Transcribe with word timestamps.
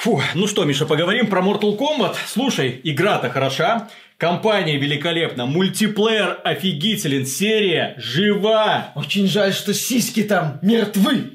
Фу, 0.00 0.18
ну 0.34 0.46
что, 0.46 0.64
Миша, 0.64 0.86
поговорим 0.86 1.26
про 1.26 1.42
Mortal 1.42 1.76
Kombat? 1.76 2.16
Слушай, 2.26 2.80
игра-то 2.84 3.28
хороша, 3.28 3.90
компания 4.16 4.78
великолепна, 4.78 5.44
мультиплеер 5.44 6.40
офигителен, 6.42 7.26
серия 7.26 7.96
жива. 7.98 8.92
Очень 8.94 9.26
жаль, 9.26 9.52
что 9.52 9.74
сиськи 9.74 10.22
там 10.22 10.58
мертвы. 10.62 11.32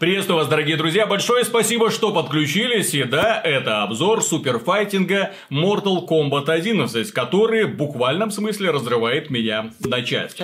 Приветствую 0.00 0.38
вас, 0.38 0.48
дорогие 0.48 0.76
друзья, 0.76 1.06
большое 1.06 1.44
спасибо, 1.44 1.92
что 1.92 2.12
подключились, 2.12 2.94
и 2.94 3.04
да, 3.04 3.40
это 3.44 3.84
обзор 3.84 4.24
суперфайтинга 4.24 5.30
Mortal 5.48 6.04
Kombat 6.04 6.50
11, 6.50 7.12
который 7.12 7.66
в 7.66 7.76
буквальном 7.76 8.32
смысле 8.32 8.72
разрывает 8.72 9.30
меня 9.30 9.70
на 9.78 10.02
части. 10.02 10.42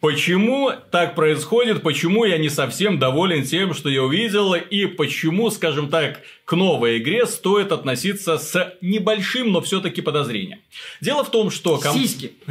Почему 0.00 0.72
так 0.90 1.14
происходит, 1.14 1.82
почему 1.82 2.24
я 2.24 2.36
не 2.36 2.50
совсем 2.50 2.98
доволен 2.98 3.44
тем, 3.44 3.72
что 3.72 3.88
я 3.88 4.02
увидел, 4.02 4.54
и 4.54 4.86
почему, 4.86 5.50
скажем 5.50 5.88
так, 5.88 6.20
к 6.44 6.52
новой 6.52 6.98
игре 6.98 7.26
стоит 7.26 7.72
относиться 7.72 8.36
с 8.36 8.76
небольшим, 8.82 9.52
но 9.52 9.60
все-таки 9.62 10.02
подозрением. 10.02 10.60
Дело 11.00 11.24
в 11.24 11.30
том, 11.30 11.50
что... 11.50 11.78
ком- 11.78 11.94
Сиськи. 11.98 12.32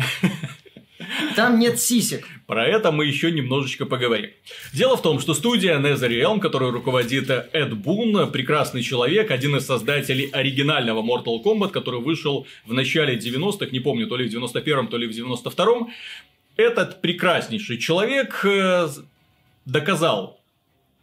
Там 1.35 1.59
нет 1.59 1.79
сисек. 1.79 2.27
Про 2.47 2.65
это 2.65 2.91
мы 2.91 3.05
еще 3.05 3.31
немножечко 3.31 3.85
поговорим. 3.85 4.29
Дело 4.73 4.97
в 4.97 5.01
том, 5.01 5.19
что 5.19 5.33
студия 5.33 5.77
NetherRealm, 5.77 6.39
которую 6.39 6.71
руководит 6.71 7.29
Эд 7.29 7.73
Бун, 7.75 8.31
прекрасный 8.31 8.81
человек, 8.81 9.31
один 9.31 9.55
из 9.55 9.65
создателей 9.65 10.29
оригинального 10.31 11.01
Mortal 11.01 11.43
Kombat, 11.43 11.69
который 11.69 11.99
вышел 11.99 12.47
в 12.65 12.73
начале 12.73 13.15
90-х, 13.17 13.67
не 13.71 13.79
помню, 13.79 14.07
то 14.07 14.15
ли 14.15 14.29
в 14.29 14.33
91-м, 14.33 14.87
то 14.87 14.97
ли 14.97 15.07
в 15.07 15.11
92-м, 15.11 15.87
этот 16.57 17.01
прекраснейший 17.01 17.77
человек 17.77 18.45
э, 18.45 18.87
доказал 19.65 20.39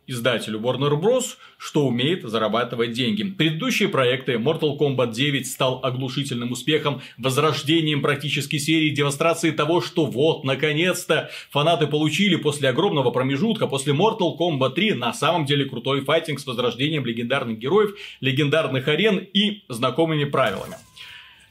издателю 0.06 0.58
Warner 0.60 1.00
Bros., 1.00 1.36
что 1.58 1.86
умеет 1.86 2.24
зарабатывать 2.24 2.92
деньги. 2.92 3.22
Предыдущие 3.22 3.88
проекты 3.88 4.32
Mortal 4.32 4.76
Kombat 4.78 5.12
9 5.12 5.46
стал 5.46 5.80
оглушительным 5.82 6.52
успехом, 6.52 7.02
возрождением 7.18 8.02
практически 8.02 8.58
серии, 8.58 8.90
демонстрацией 8.90 9.54
того, 9.54 9.80
что 9.80 10.06
вот, 10.06 10.44
наконец-то, 10.44 11.30
фанаты 11.50 11.86
получили 11.86 12.36
после 12.36 12.68
огромного 12.68 13.10
промежутка, 13.10 13.66
после 13.66 13.92
Mortal 13.92 14.36
Kombat 14.38 14.74
3, 14.74 14.94
на 14.94 15.14
самом 15.14 15.44
деле 15.44 15.64
крутой 15.66 16.02
файтинг 16.02 16.40
с 16.40 16.46
возрождением 16.46 17.06
легендарных 17.06 17.58
героев, 17.58 17.94
легендарных 18.20 18.88
арен 18.88 19.18
и 19.18 19.62
знакомыми 19.68 20.24
правилами. 20.24 20.76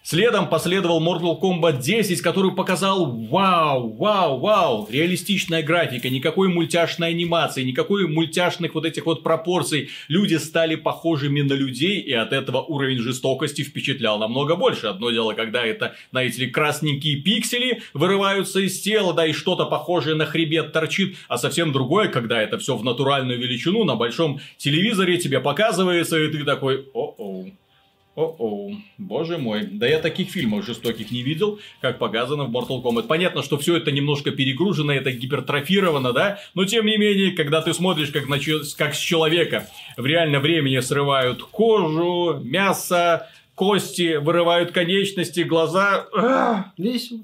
Следом 0.04 0.50
последовал 0.50 1.00
Mortal 1.00 1.40
Kombat 1.40 1.80
10, 1.80 2.22
который 2.22 2.52
показал 2.56 3.06
вау, 3.06 3.94
вау, 3.94 4.40
вау, 4.40 4.88
реалистичная 4.90 5.62
графика, 5.62 6.10
никакой 6.10 6.48
мультяшной 6.48 7.10
анимации, 7.10 7.62
никакой 7.62 8.08
мультяшных 8.08 8.74
вот 8.74 8.86
этих 8.86 9.06
вот 9.06 9.22
пропорций. 9.22 9.90
Люди 10.08 10.36
стали 10.36 10.74
похожими 10.74 11.42
на 11.42 11.54
людей, 11.54 12.00
и 12.00 12.14
от 12.14 12.34
этого 12.34 12.64
уровень 12.64 12.98
жестокости 12.98 13.62
впечатлял 13.62 14.18
намного 14.18 14.56
больше. 14.56 14.88
Одно 14.88 15.12
дело, 15.12 15.34
когда 15.34 15.64
это, 15.64 15.94
знаете 16.10 16.42
ли, 16.42 16.50
красненькие 16.50 17.18
пиксели 17.18 17.84
вырываются 17.94 18.60
из 18.60 18.82
тела, 18.82 19.14
да, 19.14 19.28
и 19.28 19.34
что-то 19.34 19.66
похожее 19.66 20.16
на 20.16 20.26
хребет 20.26 20.74
торчит, 20.74 21.16
а 21.28 21.38
совсем 21.38 21.72
другое, 21.72 22.08
когда 22.08 22.42
это 22.42 22.58
все 22.58 22.76
в 22.76 22.84
натуральную 22.84 23.40
величину 23.40 23.84
на 23.84 23.96
большом 23.96 24.40
телевизоре 24.58 25.20
тебе 25.20 25.40
показывается, 25.40 26.18
и 26.18 26.28
ты 26.28 26.44
такой, 26.44 26.88
о-оу. 26.92 27.52
О-оу, 28.14 28.76
боже 28.98 29.38
мой. 29.38 29.64
Да 29.72 29.88
я 29.88 30.00
таких 30.00 30.30
фильмов 30.30 30.66
жестоких 30.66 31.12
не 31.12 31.24
видел, 31.24 31.60
как 31.80 31.98
показано 31.98 32.44
в 32.44 32.52
Mortal 32.52 32.84
Kombat. 32.84 33.08
Понятно, 33.08 33.42
что 33.42 33.58
все 33.58 33.78
это 33.78 33.92
немножко 33.92 34.32
перегружено, 34.32 34.92
это 34.92 35.12
гипертрофировано, 35.12 36.12
да? 36.12 36.40
Но 36.54 36.66
тем 36.66 36.86
не 36.88 36.98
менее, 36.98 37.32
когда 37.32 37.62
ты 37.62 37.74
смотришь, 37.74 38.10
как, 38.10 38.28
на 38.28 38.38
как 38.78 38.96
с 38.96 39.00
человека 39.00 39.68
в 39.96 40.06
реальном 40.06 40.42
времени 40.42 40.80
срывают 40.82 41.42
кожу, 41.42 42.42
мясо, 42.44 43.30
кости, 43.56 44.18
вырывают 44.18 44.72
конечности, 44.72 45.42
глаза. 45.42 46.06
ах, 46.14 46.66
Весело. 46.78 47.22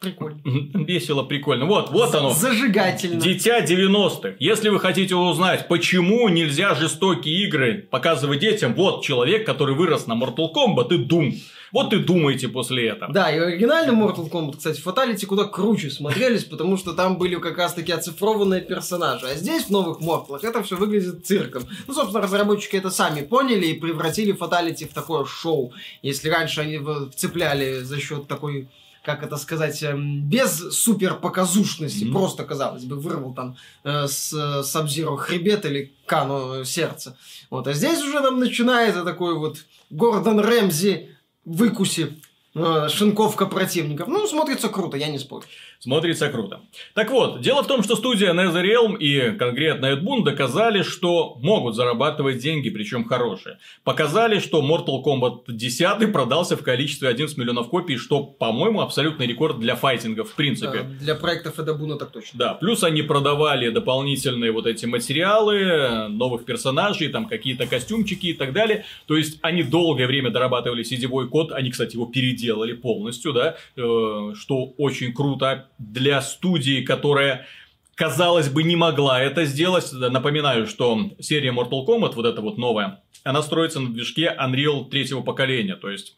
Прикольно. 0.00 0.40
Весело, 0.86 1.24
прикольно. 1.24 1.66
Вот, 1.66 1.90
вот 1.90 2.14
оно. 2.14 2.30
Зажигательно. 2.30 3.20
Дитя 3.20 3.62
90-х. 3.62 4.36
Если 4.38 4.70
вы 4.70 4.80
хотите 4.80 5.14
узнать, 5.14 5.68
почему 5.68 6.26
нельзя 6.30 6.74
жестокие 6.74 7.44
игры 7.44 7.86
показывать 7.90 8.40
детям, 8.40 8.74
вот 8.74 9.04
человек, 9.04 9.44
который 9.44 9.74
вырос 9.74 10.06
на 10.06 10.14
Mortal 10.14 10.48
Kombat 10.54 10.94
и 10.94 11.06
Doom. 11.06 11.34
Вот 11.72 11.92
и 11.92 11.98
думайте 11.98 12.48
после 12.48 12.88
этого. 12.88 13.12
Да, 13.12 13.30
и 13.30 13.38
оригинальный 13.38 13.94
Mortal 13.94 14.30
Kombat, 14.30 14.56
кстати, 14.56 14.80
Fatality 14.82 15.26
куда 15.26 15.44
круче 15.44 15.90
смотрелись, 15.90 16.44
потому 16.44 16.78
что 16.78 16.94
там 16.94 17.18
были 17.18 17.36
как 17.36 17.58
раз 17.58 17.74
таки 17.74 17.92
оцифрованные 17.92 18.62
персонажи. 18.62 19.26
А 19.26 19.34
здесь, 19.34 19.64
в 19.64 19.70
новых 19.70 20.00
Mortal, 20.00 20.38
это 20.42 20.62
все 20.62 20.76
выглядит 20.76 21.26
цирком. 21.26 21.64
Ну, 21.86 21.92
собственно, 21.92 22.22
разработчики 22.22 22.76
это 22.76 22.90
сами 22.90 23.20
поняли 23.20 23.66
и 23.66 23.78
превратили 23.78 24.34
Fatality 24.34 24.88
в 24.88 24.94
такое 24.94 25.26
шоу. 25.26 25.74
Если 26.00 26.30
раньше 26.30 26.62
они 26.62 26.80
вцепляли 27.12 27.80
за 27.80 28.00
счет 28.00 28.26
такой 28.26 28.66
как 29.04 29.22
это 29.22 29.36
сказать, 29.36 29.82
эм, 29.82 30.22
без 30.28 30.58
супер 30.72 31.14
показушности, 31.14 32.04
Мгм. 32.04 32.12
просто, 32.12 32.44
казалось 32.44 32.84
бы, 32.84 32.96
вырвал 32.96 33.32
там 33.34 33.56
э, 33.84 34.06
с 34.06 34.62
Сабзиро 34.62 35.16
хребет 35.16 35.64
или 35.64 35.92
Кану 36.06 36.64
сердце. 36.64 37.16
Вот, 37.50 37.66
а 37.66 37.72
здесь 37.72 38.02
уже 38.02 38.20
там 38.20 38.38
начинается 38.38 39.04
такой 39.04 39.34
вот 39.38 39.58
Гордон 39.90 40.40
Рэмзи 40.40 41.08
выкуси 41.44 42.20
э, 42.54 42.88
шинковка 42.90 43.46
противников. 43.46 44.08
Ну, 44.08 44.26
смотрится 44.26 44.68
круто, 44.68 44.96
я 44.96 45.08
не 45.08 45.18
спорю. 45.18 45.44
Смотрится 45.80 46.28
круто. 46.28 46.60
Так 46.92 47.10
вот, 47.10 47.40
дело 47.40 47.62
в 47.62 47.66
том, 47.66 47.82
что 47.82 47.96
студия 47.96 48.34
NetherRealm 48.34 48.98
и 48.98 49.32
конкретно 49.38 49.96
Бун 49.96 50.22
доказали, 50.24 50.82
что 50.82 51.38
могут 51.40 51.74
зарабатывать 51.74 52.36
деньги, 52.36 52.68
причем 52.68 53.06
хорошие. 53.06 53.58
Показали, 53.82 54.40
что 54.40 54.60
Mortal 54.60 55.02
Kombat 55.02 55.44
10 55.48 56.12
продался 56.12 56.58
в 56.58 56.62
количестве 56.62 57.08
11 57.08 57.38
миллионов 57.38 57.70
копий, 57.70 57.96
что, 57.96 58.22
по-моему, 58.22 58.82
абсолютный 58.82 59.26
рекорд 59.26 59.58
для 59.58 59.74
файтинга 59.74 60.22
в 60.22 60.34
принципе. 60.34 60.80
Э, 60.80 60.84
Для 61.00 61.14
проектов 61.14 61.58
Эдабуна 61.58 61.96
так 61.96 62.10
точно. 62.10 62.38
Да, 62.38 62.54
плюс 62.54 62.84
они 62.84 63.00
продавали 63.00 63.70
дополнительные 63.70 64.52
вот 64.52 64.66
эти 64.66 64.84
материалы, 64.84 66.08
новых 66.08 66.44
персонажей, 66.44 67.08
там 67.08 67.26
какие-то 67.26 67.66
костюмчики 67.66 68.26
и 68.26 68.34
так 68.34 68.52
далее. 68.52 68.84
То 69.06 69.16
есть 69.16 69.38
они 69.40 69.62
долгое 69.62 70.06
время 70.06 70.28
дорабатывали 70.30 70.82
сетевой 70.82 71.26
код, 71.26 71.52
они, 71.52 71.70
кстати, 71.70 71.94
его 71.94 72.04
переделали 72.04 72.74
полностью, 72.74 73.32
да, 73.32 73.56
э, 73.76 74.34
что 74.34 74.74
очень 74.76 75.14
круто 75.14 75.69
для 75.80 76.20
студии, 76.20 76.82
которая 76.82 77.46
казалось 77.94 78.48
бы, 78.48 78.62
не 78.62 78.76
могла 78.76 79.20
это 79.20 79.44
сделать. 79.44 79.90
Напоминаю, 79.92 80.66
что 80.66 81.10
серия 81.18 81.52
Mortal 81.52 81.86
Kombat, 81.86 82.14
вот 82.14 82.26
эта 82.26 82.40
вот 82.40 82.58
новая, 82.58 83.02
она 83.24 83.42
строится 83.42 83.80
на 83.80 83.92
движке 83.92 84.34
Unreal 84.38 84.88
третьего 84.88 85.22
поколения, 85.22 85.76
то 85.76 85.90
есть 85.90 86.16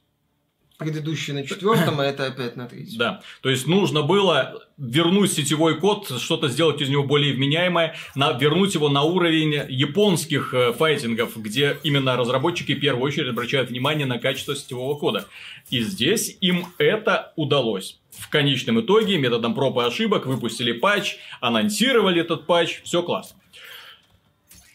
Предыдущий 0.82 1.32
на 1.32 1.46
четвертом, 1.46 2.00
а 2.00 2.04
это 2.04 2.26
опять 2.26 2.56
на 2.56 2.66
третьем. 2.66 2.98
да, 2.98 3.22
то 3.40 3.50
есть 3.50 3.66
нужно 3.66 4.02
было 4.02 4.62
вернуть 4.78 5.32
сетевой 5.32 5.78
код, 5.78 6.10
что-то 6.18 6.48
сделать 6.48 6.80
из 6.80 6.88
него 6.88 7.04
более 7.04 7.34
вменяемое, 7.34 7.94
на, 8.14 8.32
вернуть 8.32 8.74
его 8.74 8.88
на 8.88 9.02
уровень 9.02 9.64
японских 9.68 10.52
э, 10.54 10.72
файтингов, 10.72 11.36
где 11.36 11.78
именно 11.82 12.16
разработчики 12.16 12.74
в 12.74 12.80
первую 12.80 13.04
очередь 13.04 13.28
обращают 13.28 13.70
внимание 13.70 14.06
на 14.06 14.18
качество 14.18 14.56
сетевого 14.56 14.98
кода. 14.98 15.26
И 15.70 15.80
здесь 15.82 16.36
им 16.40 16.66
это 16.78 17.32
удалось. 17.36 18.00
В 18.10 18.28
конечном 18.28 18.80
итоге 18.80 19.18
методом 19.18 19.54
проб 19.54 19.78
и 19.78 19.82
ошибок 19.82 20.26
выпустили 20.26 20.72
патч, 20.72 21.16
анонсировали 21.40 22.20
этот 22.20 22.46
патч, 22.46 22.82
все 22.84 23.02
классно. 23.02 23.38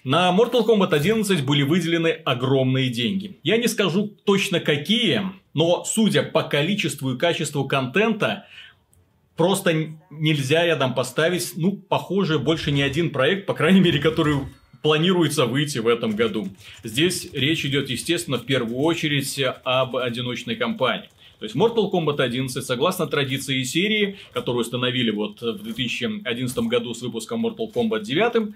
На 0.03 0.31
Mortal 0.31 0.65
Kombat 0.65 0.93
11 0.93 1.43
были 1.43 1.63
выделены 1.63 2.07
огромные 2.23 2.89
деньги. 2.89 3.39
Я 3.43 3.57
не 3.57 3.67
скажу 3.67 4.07
точно 4.23 4.61
какие, 4.61 5.33
но 5.57 5.83
судя 5.85 6.21
по 6.21 6.43
количеству 6.43 7.15
и 7.15 7.17
качеству 7.17 7.65
контента, 7.65 8.45
просто 9.35 9.95
нельзя 10.11 10.63
рядом 10.63 10.93
поставить, 10.93 11.53
ну, 11.55 11.71
похоже, 11.71 12.37
больше 12.37 12.71
ни 12.71 12.81
один 12.81 13.09
проект, 13.09 13.47
по 13.47 13.55
крайней 13.55 13.79
мере, 13.79 13.99
который 13.99 14.37
планируется 14.83 15.47
выйти 15.47 15.79
в 15.79 15.87
этом 15.87 16.15
году. 16.15 16.47
Здесь 16.83 17.29
речь 17.33 17.65
идет, 17.65 17.89
естественно, 17.89 18.37
в 18.37 18.45
первую 18.45 18.77
очередь 18.77 19.41
об 19.63 19.95
одиночной 19.95 20.57
кампании. 20.57 21.09
То 21.39 21.45
есть 21.45 21.55
Mortal 21.55 21.91
Kombat 21.91 22.21
11, 22.21 22.63
согласно 22.63 23.07
традиции 23.07 23.63
серии, 23.63 24.17
которую 24.33 24.61
установили 24.61 25.09
вот 25.09 25.41
в 25.41 25.63
2011 25.63 26.57
году 26.67 26.93
с 26.93 27.01
выпуском 27.01 27.43
Mortal 27.43 27.73
Kombat 27.73 28.03
9, 28.03 28.53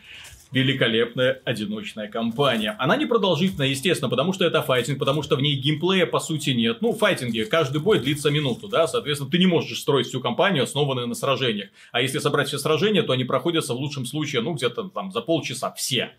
великолепная 0.51 1.41
одиночная 1.45 2.07
кампания. 2.07 2.75
Она 2.79 2.97
не 2.97 3.05
продолжительная, 3.05 3.67
естественно, 3.67 4.09
потому 4.09 4.33
что 4.33 4.45
это 4.45 4.61
файтинг, 4.61 4.99
потому 4.99 5.23
что 5.23 5.35
в 5.35 5.41
ней 5.41 5.55
геймплея 5.55 6.05
по 6.05 6.19
сути 6.19 6.51
нет. 6.51 6.81
Ну, 6.81 6.91
в 6.91 6.97
файтинге 6.97 7.45
каждый 7.45 7.81
бой 7.81 7.99
длится 7.99 8.29
минуту, 8.29 8.67
да, 8.67 8.87
соответственно, 8.87 9.31
ты 9.31 9.37
не 9.37 9.47
можешь 9.47 9.79
строить 9.79 10.07
всю 10.07 10.19
кампанию, 10.19 10.63
основанную 10.63 11.07
на 11.07 11.15
сражениях. 11.15 11.69
А 11.91 12.01
если 12.01 12.19
собрать 12.19 12.49
все 12.49 12.57
сражения, 12.57 13.03
то 13.03 13.13
они 13.13 13.23
проходятся 13.23 13.73
в 13.73 13.77
лучшем 13.77 14.05
случае, 14.05 14.41
ну, 14.41 14.53
где-то 14.53 14.89
там 14.89 15.11
за 15.11 15.21
полчаса 15.21 15.71
все. 15.71 16.11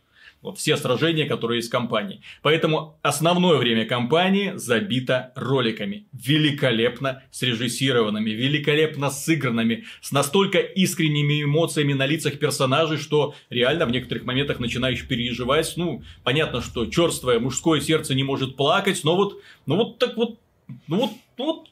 Вот 0.43 0.59
все 0.59 0.77
сражения, 0.77 1.27
которые 1.27 1.59
есть 1.59 1.69
в 1.69 1.73
кампании. 1.73 2.21
Поэтому 2.43 2.99
основное 3.03 3.59
время 3.59 3.87
кампании 3.87 4.53
забито 4.57 5.33
роликами. 5.37 6.09
Великолепно 6.13 7.23
срежиссированными, 7.31 8.31
великолепно 8.31 9.11
сыгранными, 9.11 9.85
с 10.01 10.11
настолько 10.11 10.59
искренними 10.59 11.45
эмоциями 11.45 11.93
на 11.93 12.07
лицах 12.07 12.41
персонажей, 12.41 12.99
что 12.99 13.35
реально 13.51 13.87
в 13.87 13.93
некоторых 13.93 14.25
моментах 14.25 14.59
начинаешь 14.59 15.07
переживать. 15.07 15.73
Ну, 15.77 16.03
понятно, 16.25 16.61
что 16.61 16.87
черствое 16.87 17.39
мужское 17.39 17.81
сердце 17.81 18.17
не 18.17 18.25
может 18.25 18.57
плакать, 18.57 19.03
но 19.05 19.15
вот, 19.15 19.41
ну 19.67 19.77
вот 19.77 19.99
так 19.99 20.17
вот, 20.17 20.41
ну 20.89 20.97
вот, 20.97 21.11
ну 21.39 21.45
вот, 21.45 21.69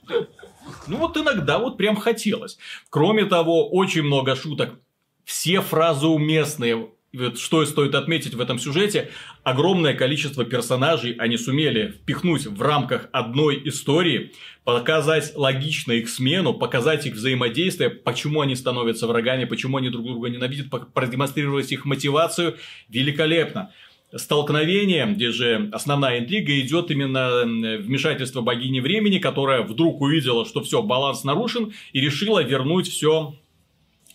ну 0.86 0.96
вот 0.96 1.16
иногда 1.16 1.58
вот 1.58 1.76
прям 1.76 1.96
хотелось. 1.96 2.56
Кроме 2.88 3.24
того, 3.24 3.68
очень 3.68 4.02
много 4.02 4.36
шуток. 4.36 4.78
Все 5.24 5.60
фразы 5.60 6.06
уместные, 6.06 6.88
вот 7.12 7.38
что 7.38 7.64
стоит 7.66 7.94
отметить 7.94 8.34
в 8.34 8.40
этом 8.40 8.58
сюжете, 8.58 9.10
огромное 9.42 9.94
количество 9.94 10.44
персонажей 10.44 11.12
они 11.14 11.36
сумели 11.36 11.88
впихнуть 11.88 12.46
в 12.46 12.62
рамках 12.62 13.08
одной 13.12 13.60
истории, 13.64 14.32
показать 14.64 15.32
логично 15.34 15.92
их 15.92 16.08
смену, 16.08 16.54
показать 16.54 17.06
их 17.06 17.14
взаимодействие, 17.14 17.90
почему 17.90 18.42
они 18.42 18.54
становятся 18.54 19.08
врагами, 19.08 19.44
почему 19.44 19.78
они 19.78 19.90
друг 19.90 20.06
друга 20.06 20.28
ненавидят, 20.28 20.66
продемонстрировать 20.94 21.72
их 21.72 21.84
мотивацию. 21.84 22.56
Великолепно 22.88 23.72
столкновение, 24.14 25.06
где 25.06 25.30
же 25.30 25.68
основная 25.72 26.20
интрига 26.20 26.58
идет 26.60 26.90
именно 26.90 27.42
вмешательство 27.44 28.40
богини 28.40 28.80
времени, 28.80 29.18
которая 29.18 29.62
вдруг 29.62 30.00
увидела, 30.00 30.44
что 30.44 30.62
все, 30.62 30.82
баланс 30.82 31.24
нарушен, 31.24 31.72
и 31.92 32.00
решила 32.00 32.42
вернуть 32.42 32.88
все 32.88 33.34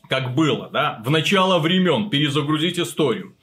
как 0.10 0.36
было, 0.36 0.70
да, 0.72 1.02
в 1.06 1.10
начало 1.10 1.60
времен, 1.60 2.10
перезагрузить 2.10 2.80
историю. 2.80 3.36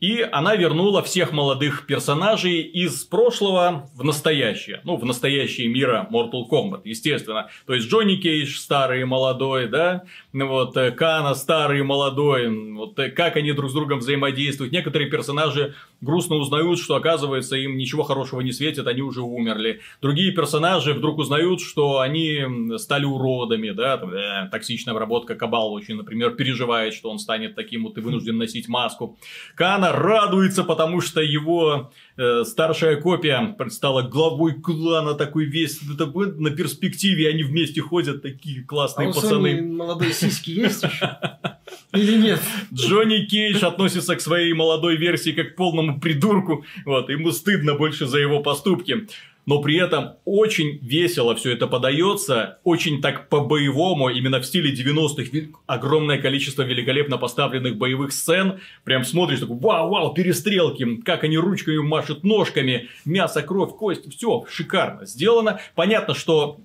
И 0.00 0.20
она 0.20 0.54
вернула 0.54 1.02
всех 1.02 1.32
молодых 1.32 1.86
персонажей 1.86 2.60
из 2.60 3.04
прошлого 3.04 3.88
в 3.96 4.04
настоящее. 4.04 4.80
Ну, 4.84 4.96
в 4.96 5.04
настоящее 5.04 5.68
мира 5.68 6.08
Mortal 6.12 6.44
Kombat, 6.48 6.82
естественно. 6.84 7.48
То 7.66 7.74
есть 7.74 7.88
Джонни 7.88 8.16
Кейдж 8.16 8.58
старый 8.58 9.00
и 9.00 9.04
молодой, 9.04 9.66
да? 9.66 10.04
Вот 10.32 10.76
э, 10.76 10.92
Кана 10.92 11.34
старый 11.34 11.80
и 11.80 11.82
молодой. 11.82 12.48
Вот 12.74 12.96
э, 13.00 13.10
как 13.10 13.36
они 13.36 13.52
друг 13.52 13.70
с 13.70 13.74
другом 13.74 13.98
взаимодействуют. 13.98 14.72
Некоторые 14.72 15.10
персонажи 15.10 15.74
грустно 16.00 16.36
узнают, 16.36 16.78
что 16.78 16.94
оказывается 16.94 17.56
им 17.56 17.76
ничего 17.76 18.04
хорошего 18.04 18.40
не 18.40 18.52
светит, 18.52 18.86
они 18.86 19.02
уже 19.02 19.22
умерли. 19.22 19.80
Другие 20.00 20.30
персонажи 20.30 20.94
вдруг 20.94 21.18
узнают, 21.18 21.60
что 21.60 21.98
они 21.98 22.78
стали 22.78 23.04
уродами, 23.04 23.70
да? 23.70 24.00
Э, 24.00 24.48
токсичная 24.48 24.94
обработка 24.94 25.34
Кабал 25.34 25.72
очень, 25.72 25.96
например, 25.96 26.36
переживает, 26.36 26.94
что 26.94 27.10
он 27.10 27.18
станет 27.18 27.56
таким 27.56 27.82
вот 27.82 27.98
и 27.98 28.00
вынужден 28.00 28.38
носить 28.38 28.68
маску. 28.68 29.18
Кана 29.56 29.87
радуется, 29.92 30.64
потому 30.64 31.00
что 31.00 31.20
его 31.20 31.90
э, 32.16 32.44
старшая 32.44 33.00
копия 33.00 33.56
стала 33.68 34.02
главой 34.02 34.54
клана, 34.54 35.14
такой 35.14 35.46
весь 35.46 35.80
это, 35.82 36.06
на 36.06 36.50
перспективе, 36.50 37.28
они 37.28 37.42
вместе 37.42 37.80
ходят, 37.80 38.22
такие 38.22 38.64
классные 38.64 39.08
а 39.08 39.10
у 39.10 39.14
пацаны. 39.14 39.56
Сони 39.56 39.60
молодой 39.60 40.12
сиськи 40.12 40.50
есть 40.50 40.82
еще? 40.82 41.18
Или 41.94 42.16
нет? 42.16 42.40
Джонни 42.72 43.26
Кейдж 43.26 43.64
относится 43.64 44.16
к 44.16 44.20
своей 44.20 44.52
молодой 44.52 44.96
версии 44.96 45.30
как 45.30 45.54
к 45.54 45.56
полному 45.56 46.00
придурку, 46.00 46.64
вот, 46.84 47.08
ему 47.08 47.32
стыдно 47.32 47.74
больше 47.74 48.06
за 48.06 48.18
его 48.18 48.40
поступки 48.40 49.06
но 49.48 49.62
при 49.62 49.76
этом 49.76 50.16
очень 50.26 50.78
весело 50.82 51.34
все 51.34 51.54
это 51.54 51.66
подается, 51.66 52.58
очень 52.64 53.00
так 53.00 53.30
по-боевому, 53.30 54.10
именно 54.10 54.40
в 54.40 54.44
стиле 54.44 54.74
90-х, 54.74 55.58
огромное 55.64 56.18
количество 56.18 56.60
великолепно 56.64 57.16
поставленных 57.16 57.78
боевых 57.78 58.12
сцен, 58.12 58.60
прям 58.84 59.04
смотришь, 59.04 59.40
такой, 59.40 59.56
вау-вау, 59.56 60.12
перестрелки, 60.12 60.96
как 60.96 61.24
они 61.24 61.38
ручками 61.38 61.78
машут 61.78 62.24
ножками, 62.24 62.90
мясо, 63.06 63.40
кровь, 63.40 63.70
кость, 63.70 64.14
все 64.14 64.44
шикарно 64.50 65.06
сделано. 65.06 65.60
Понятно, 65.74 66.14
что 66.14 66.58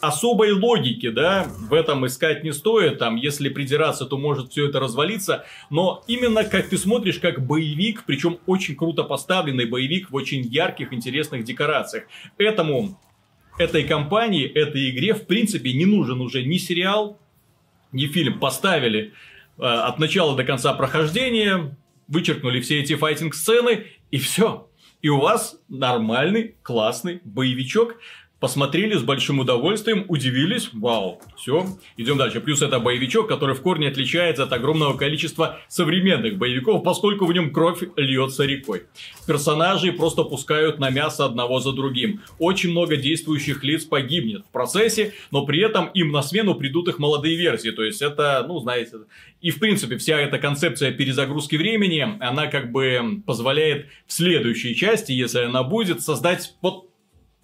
особой 0.00 0.52
логики, 0.52 1.10
да, 1.10 1.46
в 1.58 1.74
этом 1.74 2.06
искать 2.06 2.44
не 2.44 2.52
стоит, 2.52 2.98
там, 2.98 3.16
если 3.16 3.48
придираться, 3.48 4.04
то 4.04 4.18
может 4.18 4.50
все 4.50 4.68
это 4.68 4.80
развалиться, 4.80 5.44
но 5.70 6.02
именно 6.06 6.44
как 6.44 6.68
ты 6.68 6.76
смотришь, 6.76 7.18
как 7.18 7.44
боевик, 7.46 8.04
причем 8.06 8.38
очень 8.46 8.76
круто 8.76 9.04
поставленный 9.04 9.66
боевик 9.66 10.10
в 10.10 10.14
очень 10.14 10.42
ярких, 10.42 10.92
интересных 10.92 11.44
декорациях. 11.44 12.04
Этому, 12.36 13.00
этой 13.58 13.84
компании, 13.84 14.46
этой 14.46 14.90
игре, 14.90 15.14
в 15.14 15.26
принципе, 15.26 15.72
не 15.72 15.86
нужен 15.86 16.20
уже 16.20 16.44
ни 16.44 16.56
сериал, 16.56 17.18
ни 17.92 18.06
фильм. 18.06 18.40
Поставили 18.40 19.12
э, 19.58 19.62
от 19.62 19.98
начала 19.98 20.36
до 20.36 20.44
конца 20.44 20.74
прохождения, 20.74 21.76
вычеркнули 22.08 22.60
все 22.60 22.80
эти 22.80 22.96
файтинг-сцены, 22.96 23.86
и 24.10 24.18
все. 24.18 24.68
И 25.00 25.08
у 25.08 25.20
вас 25.20 25.60
нормальный, 25.68 26.56
классный 26.62 27.20
боевичок, 27.24 27.96
посмотрели 28.40 28.94
с 28.94 29.02
большим 29.02 29.38
удовольствием, 29.38 30.04
удивились, 30.08 30.68
вау, 30.72 31.20
все, 31.36 31.66
идем 31.96 32.18
дальше. 32.18 32.40
Плюс 32.40 32.62
это 32.62 32.78
боевичок, 32.78 33.28
который 33.28 33.54
в 33.54 33.62
корне 33.62 33.88
отличается 33.88 34.42
от 34.42 34.52
огромного 34.52 34.96
количества 34.96 35.60
современных 35.68 36.36
боевиков, 36.36 36.82
поскольку 36.82 37.26
в 37.26 37.32
нем 37.32 37.52
кровь 37.52 37.82
льется 37.96 38.44
рекой. 38.44 38.82
Персонажи 39.26 39.92
просто 39.92 40.24
пускают 40.24 40.78
на 40.78 40.90
мясо 40.90 41.24
одного 41.24 41.60
за 41.60 41.72
другим. 41.72 42.20
Очень 42.38 42.70
много 42.70 42.96
действующих 42.96 43.64
лиц 43.64 43.84
погибнет 43.84 44.44
в 44.44 44.50
процессе, 44.50 45.14
но 45.30 45.46
при 45.46 45.60
этом 45.60 45.86
им 45.94 46.12
на 46.12 46.22
смену 46.22 46.54
придут 46.54 46.88
их 46.88 46.98
молодые 46.98 47.36
версии. 47.36 47.70
То 47.70 47.82
есть 47.82 48.02
это, 48.02 48.44
ну, 48.46 48.58
знаете, 48.58 48.98
и 49.40 49.50
в 49.50 49.58
принципе 49.58 49.96
вся 49.96 50.18
эта 50.18 50.38
концепция 50.38 50.90
перезагрузки 50.90 51.56
времени, 51.56 52.16
она 52.20 52.46
как 52.46 52.72
бы 52.72 53.22
позволяет 53.26 53.88
в 54.06 54.12
следующей 54.12 54.74
части, 54.74 55.12
если 55.12 55.40
она 55.40 55.62
будет, 55.62 56.02
создать 56.02 56.54
вот 56.60 56.90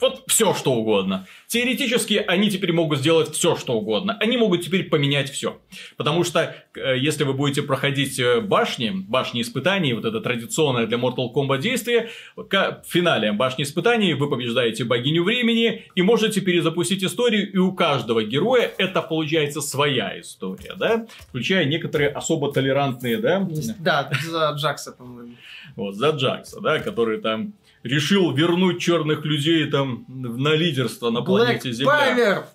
вот 0.00 0.24
все, 0.26 0.54
что 0.54 0.72
угодно. 0.72 1.26
Теоретически 1.46 2.24
они 2.26 2.50
теперь 2.50 2.72
могут 2.72 2.98
сделать 2.98 3.32
все, 3.34 3.56
что 3.56 3.74
угодно. 3.74 4.16
Они 4.20 4.36
могут 4.36 4.62
теперь 4.62 4.88
поменять 4.88 5.30
все. 5.30 5.60
Потому 5.96 6.24
что, 6.24 6.54
э, 6.74 6.98
если 6.98 7.24
вы 7.24 7.34
будете 7.34 7.62
проходить 7.62 8.18
э, 8.18 8.40
башни, 8.40 8.90
башни 8.90 9.42
испытаний, 9.42 9.92
вот 9.94 10.04
это 10.04 10.20
традиционное 10.20 10.86
для 10.86 10.98
Mortal 10.98 11.32
Kombat 11.34 11.60
действие, 11.60 12.10
в 12.36 12.82
финале 12.86 13.32
башни 13.32 13.64
испытаний 13.64 14.14
вы 14.14 14.28
побеждаете 14.28 14.84
богиню 14.84 15.24
времени 15.24 15.86
и 15.94 16.02
можете 16.02 16.40
перезапустить 16.40 17.04
историю, 17.04 17.50
и 17.52 17.56
у 17.58 17.72
каждого 17.72 18.22
героя 18.22 18.70
это 18.78 19.02
получается 19.02 19.60
своя 19.60 20.20
история, 20.20 20.74
да? 20.76 21.06
Включая 21.28 21.64
некоторые 21.64 22.10
особо 22.10 22.52
толерантные, 22.52 23.18
да? 23.18 23.46
Да, 23.78 24.10
за 24.22 24.54
Джакса, 24.56 24.92
по-моему. 24.92 25.34
Вот, 25.76 25.94
за 25.94 26.10
Джакса, 26.10 26.60
да, 26.60 26.78
который 26.78 27.20
там 27.20 27.52
решил 27.82 28.32
вернуть 28.32 28.80
черных 28.80 29.24
людей 29.24 29.66
там 29.66 30.04
на 30.08 30.54
лидерство 30.54 31.10
на 31.10 31.22
планете 31.22 31.72
Земля. 31.72 32.46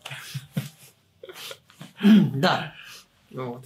Да. 2.36 2.74
Вот. 3.32 3.66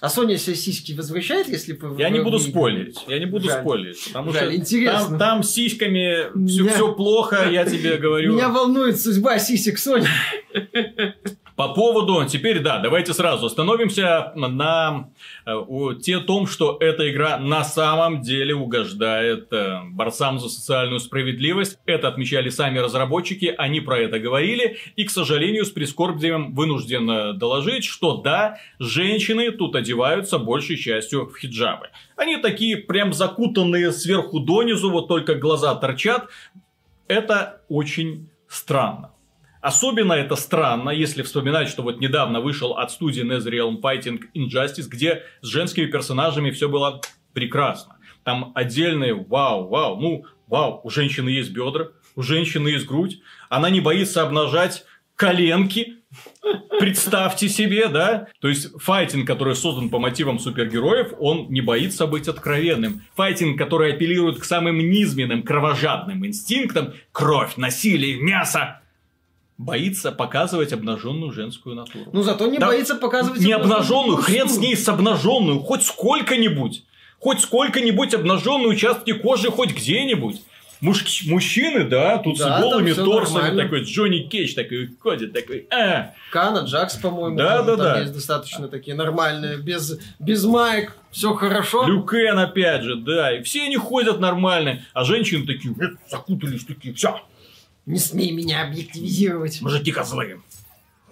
А 0.00 0.08
Sony 0.08 0.36
себе 0.36 0.56
сиськи 0.56 0.92
возвращает, 0.92 1.48
если 1.48 1.72
вы... 1.72 2.00
Я 2.00 2.10
не 2.10 2.20
буду 2.20 2.38
спойлерить. 2.38 3.04
Я 3.06 3.18
не 3.18 3.26
буду 3.26 3.48
Жаль. 3.48 3.60
спойлерить. 3.60 4.04
Потому 4.08 4.32
Жаль, 4.32 4.44
что 4.44 4.56
интересно. 4.56 5.08
Там, 5.08 5.18
там 5.18 5.42
сиськами 5.42 6.30
Меня... 6.34 6.72
все, 6.72 6.94
плохо, 6.94 7.48
я 7.50 7.64
тебе 7.64 7.96
говорю. 7.96 8.34
Меня 8.34 8.48
волнует 8.48 9.00
судьба 9.00 9.38
сисек 9.38 9.78
Sony. 9.78 10.06
По 11.56 11.68
поводу, 11.68 12.22
теперь 12.28 12.60
да, 12.60 12.78
давайте 12.80 13.14
сразу 13.14 13.46
остановимся 13.46 14.32
на 14.34 15.08
э, 15.46 15.54
те 16.02 16.20
том, 16.20 16.46
что 16.46 16.76
эта 16.78 17.10
игра 17.10 17.38
на 17.38 17.64
самом 17.64 18.20
деле 18.20 18.54
угождает 18.54 19.50
э, 19.54 19.80
борцам 19.90 20.38
за 20.38 20.50
социальную 20.50 21.00
справедливость. 21.00 21.78
Это 21.86 22.08
отмечали 22.08 22.50
сами 22.50 22.78
разработчики, 22.78 23.54
они 23.56 23.80
про 23.80 23.98
это 23.98 24.18
говорили. 24.18 24.76
И, 24.96 25.04
к 25.04 25.10
сожалению, 25.10 25.64
с 25.64 25.70
прискорбием 25.70 26.54
вынужден 26.54 27.38
доложить, 27.38 27.84
что 27.84 28.18
да, 28.18 28.58
женщины 28.78 29.50
тут 29.50 29.76
одеваются 29.76 30.38
большей 30.38 30.76
частью 30.76 31.24
в 31.24 31.38
хиджабы. 31.38 31.88
Они 32.16 32.36
такие 32.36 32.76
прям 32.76 33.14
закутанные 33.14 33.92
сверху 33.92 34.40
донизу, 34.40 34.90
вот 34.90 35.08
только 35.08 35.34
глаза 35.34 35.74
торчат. 35.74 36.28
Это 37.08 37.62
очень 37.70 38.28
странно. 38.46 39.15
Особенно 39.66 40.12
это 40.12 40.36
странно, 40.36 40.90
если 40.90 41.22
вспоминать, 41.22 41.68
что 41.68 41.82
вот 41.82 41.98
недавно 41.98 42.40
вышел 42.40 42.76
от 42.76 42.92
студии 42.92 43.24
NetherRealm 43.24 43.80
Fighting 43.80 44.20
Injustice, 44.32 44.86
где 44.88 45.24
с 45.40 45.48
женскими 45.48 45.86
персонажами 45.86 46.52
все 46.52 46.68
было 46.68 47.00
прекрасно. 47.32 47.96
Там 48.22 48.52
отдельные 48.54 49.12
вау, 49.14 49.66
вау, 49.66 50.00
ну, 50.00 50.24
вау, 50.46 50.80
у 50.84 50.88
женщины 50.88 51.30
есть 51.30 51.50
бедра, 51.50 51.88
у 52.14 52.22
женщины 52.22 52.68
есть 52.68 52.86
грудь, 52.86 53.18
она 53.48 53.68
не 53.68 53.80
боится 53.80 54.22
обнажать 54.22 54.84
коленки, 55.16 55.94
Представьте 56.78 57.48
себе, 57.48 57.88
да? 57.88 58.28
То 58.40 58.48
есть, 58.48 58.68
файтинг, 58.80 59.26
который 59.26 59.56
создан 59.56 59.88
по 59.88 59.98
мотивам 59.98 60.38
супергероев, 60.38 61.14
он 61.18 61.48
не 61.48 61.60
боится 61.60 62.06
быть 62.06 62.28
откровенным. 62.28 63.02
Файтинг, 63.16 63.58
который 63.58 63.94
апеллирует 63.94 64.38
к 64.38 64.44
самым 64.44 64.78
низменным, 64.78 65.42
кровожадным 65.42 66.24
инстинктам, 66.24 66.92
кровь, 67.12 67.56
насилие, 67.56 68.20
мясо, 68.20 68.82
боится 69.58 70.12
показывать 70.12 70.72
обнаженную 70.72 71.32
женскую 71.32 71.74
натуру. 71.76 72.10
Ну, 72.12 72.22
зато 72.22 72.46
не 72.46 72.58
да, 72.58 72.66
боится 72.66 72.94
показывать 72.94 73.40
не 73.40 73.52
обнаженную, 73.52 74.18
хрен 74.18 74.48
с 74.48 74.58
ней 74.58 74.76
с 74.76 74.88
обнаженную, 74.88 75.60
хоть 75.60 75.82
сколько-нибудь. 75.84 76.84
хоть 77.18 77.40
сколько-нибудь 77.40 78.12
обнаженные 78.14 78.68
участки 78.68 79.12
кожи 79.12 79.50
хоть 79.50 79.72
где-нибудь. 79.74 80.42
Муж... 80.82 81.22
Мужчины, 81.26 81.84
да, 81.84 82.18
тут 82.18 82.36
Да, 82.36 82.58
с 82.58 82.60
голыми 82.60 82.92
торсами 82.92 83.36
нормально. 83.36 83.62
такой, 83.62 83.84
Джонни 83.84 84.18
Кейдж 84.28 84.54
такой 84.54 84.90
ходит, 85.00 85.32
такой, 85.32 85.66
а, 85.70 86.12
Кана, 86.30 86.66
Джакс, 86.66 86.96
по-моему, 86.96 87.38
Да, 87.38 87.62
тоже 87.62 87.76
да, 87.78 87.84
там 87.84 87.94
да. 87.94 88.00
есть 88.00 88.12
достаточно 88.12 88.68
такие 88.68 88.94
нормальные, 88.94 89.56
без, 89.56 89.98
без 90.18 90.44
маек, 90.44 90.94
все 91.10 91.32
хорошо. 91.32 91.86
Люкен 91.86 92.38
опять 92.38 92.82
же, 92.82 92.96
да, 92.96 93.34
и 93.34 93.42
все 93.42 93.62
они 93.64 93.76
ходят 93.78 94.20
нормально, 94.20 94.82
а 94.92 95.04
женщины 95.04 95.46
такие, 95.46 95.74
«Э, 95.80 95.96
закутались 96.10 96.66
такие, 96.66 96.92
все, 96.92 97.22
Не 97.86 97.98
смей 97.98 98.32
меня 98.32 98.62
объективизировать. 98.62 99.62
мужики 99.62 99.92
козлы. 99.92 100.40